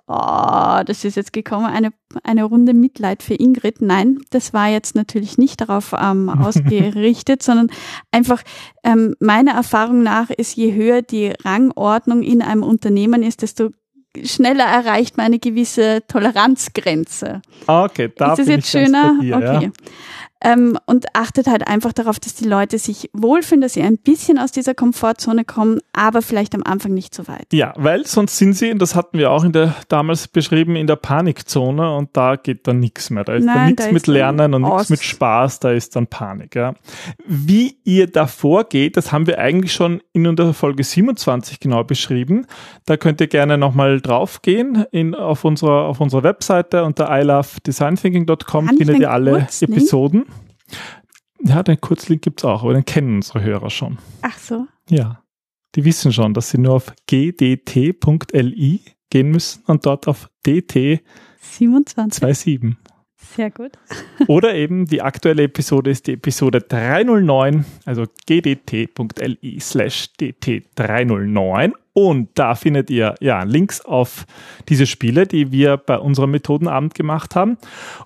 oh, 0.07 0.81
das 0.87 1.05
ist 1.05 1.17
jetzt 1.17 1.33
gekommen, 1.33 1.67
eine, 1.67 1.93
eine 2.23 2.45
Runde 2.45 2.75
Mitleid 2.75 3.23
für 3.23 3.35
Ingrid. 3.35 3.81
Nein, 3.81 4.19
das 4.31 4.53
war 4.53 4.69
jetzt 4.69 4.95
natürlich 4.95 5.39
nicht 5.39 5.61
darauf 5.61 5.95
ähm, 5.99 6.29
ausgerichtet, 6.41 7.43
sondern 7.43 7.69
einfach 8.11 8.43
ähm, 8.83 9.15
meiner 9.21 9.53
Erfahrung 9.53 10.03
nach 10.03 10.31
ist, 10.31 10.57
je 10.57 10.75
höher 10.75 11.03
die 11.03 11.33
Rangordnung 11.45 12.23
in 12.23 12.43
einem 12.43 12.63
Unternehmen 12.63 13.23
ist, 13.23 13.43
desto 13.43 13.71
schneller 14.23 14.65
erreicht 14.65 15.17
man 15.17 15.27
eine 15.27 15.39
gewisse 15.41 16.03
Toleranzgrenze. 16.07 17.43
Okay, 17.67 18.13
da 18.17 18.33
ist 18.33 18.39
das 18.39 18.49
jetzt 18.49 18.69
schöner? 18.69 19.19
Dir, 19.21 19.37
okay. 19.37 19.65
Ja 19.65 19.71
ähm, 20.45 20.79
und 20.87 21.07
achtet 21.15 21.47
halt 21.47 21.67
einfach 21.67 21.93
darauf, 21.93 22.21
dass 22.21 22.35
die 22.35 22.45
Leute 22.45 22.79
sich 22.79 23.11
wohlfühlen, 23.15 23.63
dass 23.63 23.73
sie 23.73 23.83
ein 23.83 23.97
bisschen 23.97 24.39
aus 24.39 24.53
dieser 24.53 24.75
Komfortzone 24.75 25.45
kommen, 25.45 25.81
aber 25.95 26.21
vielleicht 26.21 26.55
am 26.55 26.63
Anfang 26.63 26.93
nicht 26.93 27.15
so 27.15 27.27
weit. 27.27 27.47
Ja, 27.53 27.73
weil 27.77 28.07
sonst 28.07 28.37
sind 28.37 28.53
sie, 28.53 28.71
und 28.71 28.79
das 28.81 28.95
hatten 28.95 29.19
wir 29.19 29.31
auch 29.31 29.43
in 29.43 29.53
der 29.53 29.75
damals 29.89 30.29
beschrieben, 30.29 30.77
in 30.77 30.87
der 30.87 30.97
Panikzone 30.97 31.97
und 31.97 32.11
da 32.13 32.37
geht 32.37 32.69
dann 32.69 32.79
nichts 32.79 33.09
mehr. 33.09 33.25
Da 33.25 33.35
ist 33.35 33.45
Nein, 33.45 33.55
dann 33.57 33.67
nichts 33.69 33.91
mit 33.91 34.07
Lernen 34.07 34.53
und 34.53 34.63
nichts 34.63 34.91
mit 34.91 35.03
Spaß, 35.03 35.61
da 35.61 35.71
ist 35.71 35.97
dann 35.97 36.07
Panik. 36.07 36.55
Ja. 36.55 36.75
Wie 37.27 37.79
ihr 37.85 38.07
da 38.07 38.27
vorgeht, 38.27 38.99
das 38.99 39.13
haben 39.13 39.27
wir 39.27 39.39
eigentlich 39.39 39.73
schon 39.73 40.03
in 40.13 40.37
der 40.37 40.53
Folge 40.53 40.85
27 40.85 41.59
genau 41.59 41.85
beschrieben. 41.85 42.47
Da 42.85 42.99
könnt 42.99 43.21
ihr 43.23 43.29
gerne 43.29 43.57
nochmal 43.57 44.03
draufgehen 44.03 44.85
in, 44.91 45.15
auf, 45.15 45.45
unserer, 45.45 45.87
auf 45.87 46.01
unserer 46.01 46.23
Webseite 46.23 46.85
unter 46.85 47.09
ilovedesignThinking.com 47.11 48.69
findet 48.77 48.99
ihr 48.99 49.11
alle 49.11 49.49
Episoden. 49.61 50.27
Ja, 51.41 51.63
den 51.63 51.81
Kurzlink 51.81 52.23
gibt 52.23 52.41
es 52.41 52.45
auch, 52.45 52.63
aber 52.63 52.75
den 52.75 52.85
kennen 52.85 53.17
unsere 53.17 53.43
Hörer 53.43 53.71
schon. 53.71 53.99
Ach 54.23 54.39
so. 54.39 54.67
Ja. 54.89 55.23
Die 55.75 55.85
wissen 55.85 56.13
schon, 56.13 56.35
dass 56.35 56.51
sie 56.51 56.59
nur 56.59 56.75
auf 56.75 56.93
gdt.li 57.07 58.81
gehen 59.11 59.31
müssen 59.31 59.63
und 59.67 59.85
dort 59.87 60.09
auf 60.09 60.31
dt 60.47 61.03
27. 61.41 62.77
Sehr 63.17 63.51
gut. 63.51 63.73
Oder 64.29 64.55
eben 64.55 64.87
die 64.87 65.03
aktuelle 65.03 65.45
Episode 65.45 65.91
ist 65.91 66.07
die 66.07 66.13
Episode 66.13 66.61
309, 66.61 67.65
also 67.85 68.05
gdt.li 68.27 69.61
slash 69.61 70.11
dt309. 70.21 71.73
Und 71.95 72.31
da 72.35 72.57
findet 72.57 72.91
ihr 72.91 73.15
ja 73.21 73.45
Links 73.45 73.81
auf 73.81 74.27
diese 74.69 74.85
Spiele, 74.85 75.27
die 75.27 75.53
wir 75.53 75.77
bei 75.77 75.97
unserem 75.97 76.33
Methodenabend 76.33 76.95
gemacht 76.95 77.37
haben. 77.37 77.57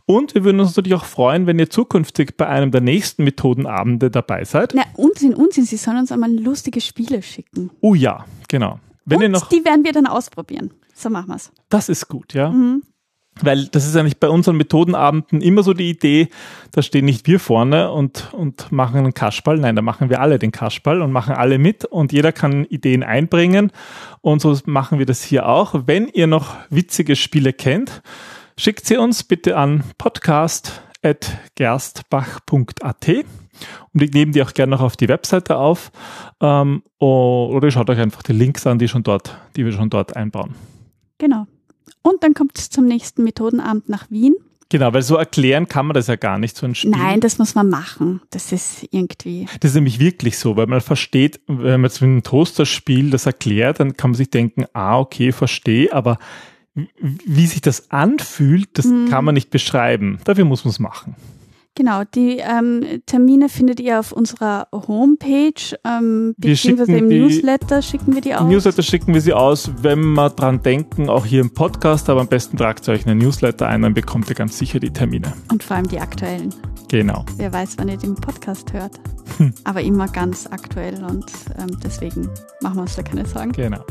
Und 0.04 0.34
wir 0.34 0.44
würden 0.44 0.60
uns 0.60 0.76
natürlich 0.76 0.94
auch 0.94 1.06
freuen, 1.06 1.46
wenn 1.46 1.58
ihr 1.58 1.70
zukünftig 1.70 2.36
bei 2.36 2.46
einem 2.46 2.70
der 2.70 2.82
nächsten 2.82 3.24
Methodenabende 3.24 4.10
dabei 4.10 4.44
seid. 4.44 4.74
Na, 4.74 4.82
Unsinn, 4.94 5.34
Unsinn, 5.34 5.64
Sie 5.64 5.78
sollen 5.78 5.98
uns 5.98 6.12
einmal 6.12 6.30
lustige 6.30 6.82
Spiele 6.82 7.22
schicken. 7.22 7.70
Oh 7.80 7.94
ja, 7.94 8.26
genau. 8.48 8.78
Wenn 9.06 9.16
Und 9.16 9.22
ihr 9.22 9.28
noch, 9.30 9.48
die 9.48 9.64
werden 9.64 9.84
wir 9.84 9.92
dann 9.92 10.06
ausprobieren. 10.06 10.70
So 10.94 11.08
machen 11.08 11.28
wir 11.28 11.36
es. 11.36 11.50
Das 11.70 11.88
ist 11.88 12.08
gut, 12.08 12.34
ja. 12.34 12.50
Mhm. 12.50 12.82
Weil 13.42 13.66
das 13.66 13.86
ist 13.86 13.96
eigentlich 13.96 14.18
bei 14.18 14.28
unseren 14.28 14.56
Methodenabenden 14.56 15.40
immer 15.40 15.62
so 15.62 15.74
die 15.74 15.90
Idee, 15.90 16.28
da 16.72 16.82
stehen 16.82 17.04
nicht 17.04 17.26
wir 17.26 17.40
vorne 17.40 17.90
und, 17.90 18.32
und 18.32 18.72
machen 18.72 18.98
einen 18.98 19.14
Kasperl. 19.14 19.58
Nein, 19.58 19.76
da 19.76 19.82
machen 19.82 20.10
wir 20.10 20.20
alle 20.20 20.38
den 20.38 20.52
Kasperl 20.52 21.02
und 21.02 21.12
machen 21.12 21.34
alle 21.34 21.58
mit 21.58 21.84
und 21.84 22.12
jeder 22.12 22.32
kann 22.32 22.64
Ideen 22.64 23.02
einbringen. 23.02 23.72
Und 24.20 24.40
so 24.40 24.56
machen 24.66 24.98
wir 24.98 25.06
das 25.06 25.22
hier 25.22 25.48
auch. 25.48 25.74
Wenn 25.86 26.08
ihr 26.08 26.26
noch 26.26 26.56
witzige 26.70 27.16
Spiele 27.16 27.52
kennt, 27.52 28.02
schickt 28.58 28.86
sie 28.86 28.96
uns 28.96 29.24
bitte 29.24 29.56
an 29.56 29.84
podcast 29.98 30.82
gerstbach.at 31.54 33.08
und 33.94 34.02
ich 34.02 34.12
nehme 34.12 34.32
die 34.32 34.42
auch 34.42 34.52
gerne 34.52 34.70
noch 34.70 34.80
auf 34.80 34.96
die 34.96 35.08
Webseite 35.08 35.56
auf 35.56 35.92
ähm, 36.40 36.82
oder 36.98 37.70
schaut 37.70 37.88
euch 37.90 37.98
einfach 37.98 38.22
die 38.22 38.32
Links 38.32 38.66
an, 38.66 38.78
die, 38.78 38.88
schon 38.88 39.04
dort, 39.04 39.36
die 39.56 39.64
wir 39.64 39.72
schon 39.72 39.90
dort 39.90 40.16
einbauen. 40.16 40.54
Genau. 41.18 41.46
Und 42.02 42.22
dann 42.22 42.34
kommt 42.34 42.58
es 42.58 42.70
zum 42.70 42.86
nächsten 42.86 43.24
Methodenabend 43.24 43.88
nach 43.88 44.10
Wien. 44.10 44.34
Genau, 44.70 44.92
weil 44.92 45.02
so 45.02 45.16
erklären 45.16 45.66
kann 45.66 45.86
man 45.86 45.94
das 45.94 46.08
ja 46.08 46.16
gar 46.16 46.38
nicht, 46.38 46.54
so 46.54 46.66
ein 46.66 46.74
Spiel. 46.74 46.90
Nein, 46.90 47.20
das 47.20 47.38
muss 47.38 47.54
man 47.54 47.70
machen. 47.70 48.20
Das 48.30 48.52
ist 48.52 48.86
irgendwie. 48.90 49.46
Das 49.60 49.70
ist 49.70 49.74
nämlich 49.76 49.98
wirklich 49.98 50.38
so, 50.38 50.56
weil 50.56 50.66
man 50.66 50.82
versteht, 50.82 51.40
wenn 51.46 51.80
man 51.80 51.84
jetzt 51.84 52.02
mit 52.02 52.08
einem 52.08 52.22
Toaster-Spiel 52.22 53.10
das 53.10 53.24
erklärt, 53.24 53.80
dann 53.80 53.96
kann 53.96 54.10
man 54.10 54.16
sich 54.16 54.28
denken, 54.28 54.66
ah, 54.74 54.98
okay, 54.98 55.32
verstehe, 55.32 55.90
aber 55.92 56.18
wie 57.00 57.46
sich 57.46 57.62
das 57.62 57.90
anfühlt, 57.90 58.68
das 58.74 58.84
hm. 58.84 59.08
kann 59.08 59.24
man 59.24 59.34
nicht 59.34 59.50
beschreiben. 59.50 60.18
Dafür 60.24 60.44
muss 60.44 60.64
man 60.64 60.70
es 60.70 60.78
machen. 60.78 61.16
Genau, 61.74 62.02
die 62.02 62.38
ähm, 62.38 62.84
Termine 63.06 63.48
findet 63.48 63.78
ihr 63.78 64.00
auf 64.00 64.10
unserer 64.10 64.66
Homepage, 64.72 65.76
ähm, 65.84 66.34
beziehungsweise 66.36 66.96
im 66.96 67.06
Newsletter 67.06 67.82
schicken 67.82 68.14
wir 68.14 68.20
die 68.20 68.34
aus. 68.34 68.42
Im 68.42 68.48
Newsletter 68.48 68.82
schicken 68.82 69.14
wir 69.14 69.20
sie 69.20 69.32
aus, 69.32 69.70
wenn 69.80 70.14
wir 70.14 70.30
dran 70.30 70.60
denken, 70.60 71.08
auch 71.08 71.24
hier 71.24 71.40
im 71.40 71.54
Podcast, 71.54 72.10
aber 72.10 72.20
am 72.20 72.26
besten 72.26 72.56
tragt 72.56 72.88
ihr 72.88 72.94
euch 72.94 73.06
einen 73.06 73.18
Newsletter 73.18 73.68
ein, 73.68 73.82
dann 73.82 73.94
bekommt 73.94 74.28
ihr 74.28 74.34
ganz 74.34 74.58
sicher 74.58 74.80
die 74.80 74.90
Termine. 74.90 75.32
Und 75.52 75.62
vor 75.62 75.76
allem 75.76 75.86
die 75.86 76.00
aktuellen. 76.00 76.52
Genau. 76.88 77.24
Wer 77.36 77.52
weiß, 77.52 77.74
wann 77.76 77.88
ihr 77.88 77.96
den 77.96 78.16
Podcast 78.16 78.72
hört. 78.72 78.98
Hm. 79.36 79.52
Aber 79.64 79.80
immer 79.80 80.08
ganz 80.08 80.48
aktuell 80.50 81.04
und 81.04 81.26
ähm, 81.58 81.78
deswegen 81.84 82.28
machen 82.60 82.76
wir 82.76 82.82
uns 82.82 82.96
da 82.96 83.02
keine 83.02 83.24
Sorgen. 83.26 83.52
Genau. 83.52 83.84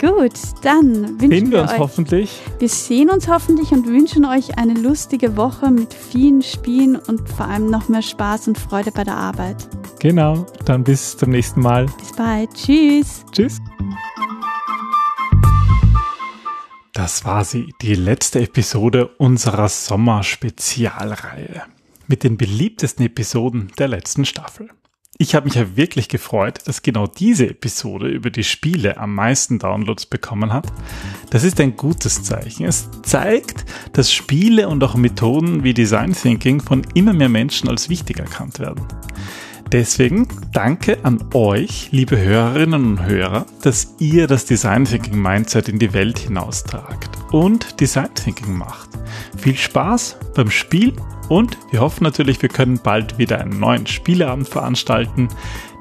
Gut, 0.00 0.32
dann 0.62 1.18
wünschen 1.20 1.30
sehen 1.30 1.50
wir, 1.52 1.62
uns 1.62 1.72
euch, 1.72 1.78
hoffentlich. 1.78 2.42
Wir 2.58 2.68
sehen 2.68 3.08
uns 3.08 3.28
hoffentlich 3.28 3.72
und 3.72 3.86
wünschen 3.86 4.26
euch 4.26 4.58
eine 4.58 4.74
lustige 4.74 5.38
Woche 5.38 5.70
mit 5.70 5.94
vielen 5.94 6.42
Spielen 6.42 6.96
und 6.96 7.26
vor 7.28 7.46
allem 7.46 7.70
noch 7.70 7.88
mehr 7.88 8.02
Spaß 8.02 8.48
und 8.48 8.58
Freude 8.58 8.90
bei 8.92 9.04
der 9.04 9.16
Arbeit. 9.16 9.68
Genau, 9.98 10.44
dann 10.66 10.84
bis 10.84 11.16
zum 11.16 11.30
nächsten 11.30 11.60
Mal. 11.60 11.86
Bis 11.98 12.12
bald. 12.12 12.52
Tschüss. 12.52 13.24
Tschüss. 13.32 13.58
Das 16.92 17.24
war 17.24 17.44
sie, 17.44 17.72
die 17.80 17.94
letzte 17.94 18.40
Episode 18.40 19.08
unserer 19.16 19.68
Sommerspezialreihe 19.68 21.62
mit 22.06 22.22
den 22.22 22.36
beliebtesten 22.36 23.06
Episoden 23.06 23.72
der 23.78 23.88
letzten 23.88 24.24
Staffel. 24.26 24.68
Ich 25.18 25.34
habe 25.34 25.46
mich 25.46 25.54
ja 25.54 25.76
wirklich 25.76 26.08
gefreut, 26.10 26.58
dass 26.66 26.82
genau 26.82 27.06
diese 27.06 27.48
Episode 27.48 28.08
über 28.08 28.28
die 28.28 28.44
Spiele 28.44 28.98
am 28.98 29.14
meisten 29.14 29.58
Downloads 29.58 30.04
bekommen 30.04 30.52
hat. 30.52 30.66
Das 31.30 31.42
ist 31.42 31.58
ein 31.58 31.74
gutes 31.74 32.22
Zeichen. 32.22 32.66
Es 32.66 32.90
zeigt, 33.02 33.64
dass 33.94 34.12
Spiele 34.12 34.68
und 34.68 34.84
auch 34.84 34.94
Methoden 34.94 35.64
wie 35.64 35.72
Design 35.72 36.12
Thinking 36.12 36.60
von 36.60 36.86
immer 36.92 37.14
mehr 37.14 37.30
Menschen 37.30 37.70
als 37.70 37.88
wichtig 37.88 38.18
erkannt 38.18 38.58
werden. 38.58 38.84
Deswegen 39.72 40.28
danke 40.52 40.98
an 41.02 41.24
euch, 41.32 41.88
liebe 41.92 42.18
Hörerinnen 42.18 42.84
und 42.84 43.06
Hörer, 43.06 43.46
dass 43.62 43.94
ihr 43.98 44.26
das 44.26 44.44
Design 44.44 44.84
Thinking 44.84 45.20
Mindset 45.20 45.68
in 45.70 45.78
die 45.78 45.94
Welt 45.94 46.18
hinaustragt 46.18 47.10
und 47.32 47.80
Design 47.80 48.14
Thinking 48.14 48.56
macht. 48.56 48.90
Viel 49.38 49.56
Spaß 49.56 50.18
beim 50.34 50.50
Spiel 50.50 50.92
und 51.28 51.58
wir 51.70 51.80
hoffen 51.80 52.04
natürlich, 52.04 52.40
wir 52.40 52.48
können 52.48 52.78
bald 52.82 53.18
wieder 53.18 53.38
einen 53.40 53.58
neuen 53.58 53.86
Spieleabend 53.86 54.48
veranstalten. 54.48 55.28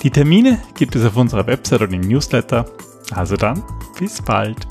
Die 0.03 0.09
Termine 0.09 0.59
gibt 0.75 0.95
es 0.95 1.05
auf 1.05 1.15
unserer 1.15 1.47
Website 1.47 1.81
und 1.81 1.93
im 1.93 2.01
Newsletter. 2.01 2.65
Also 3.11 3.35
dann, 3.35 3.63
bis 3.99 4.21
bald. 4.21 4.67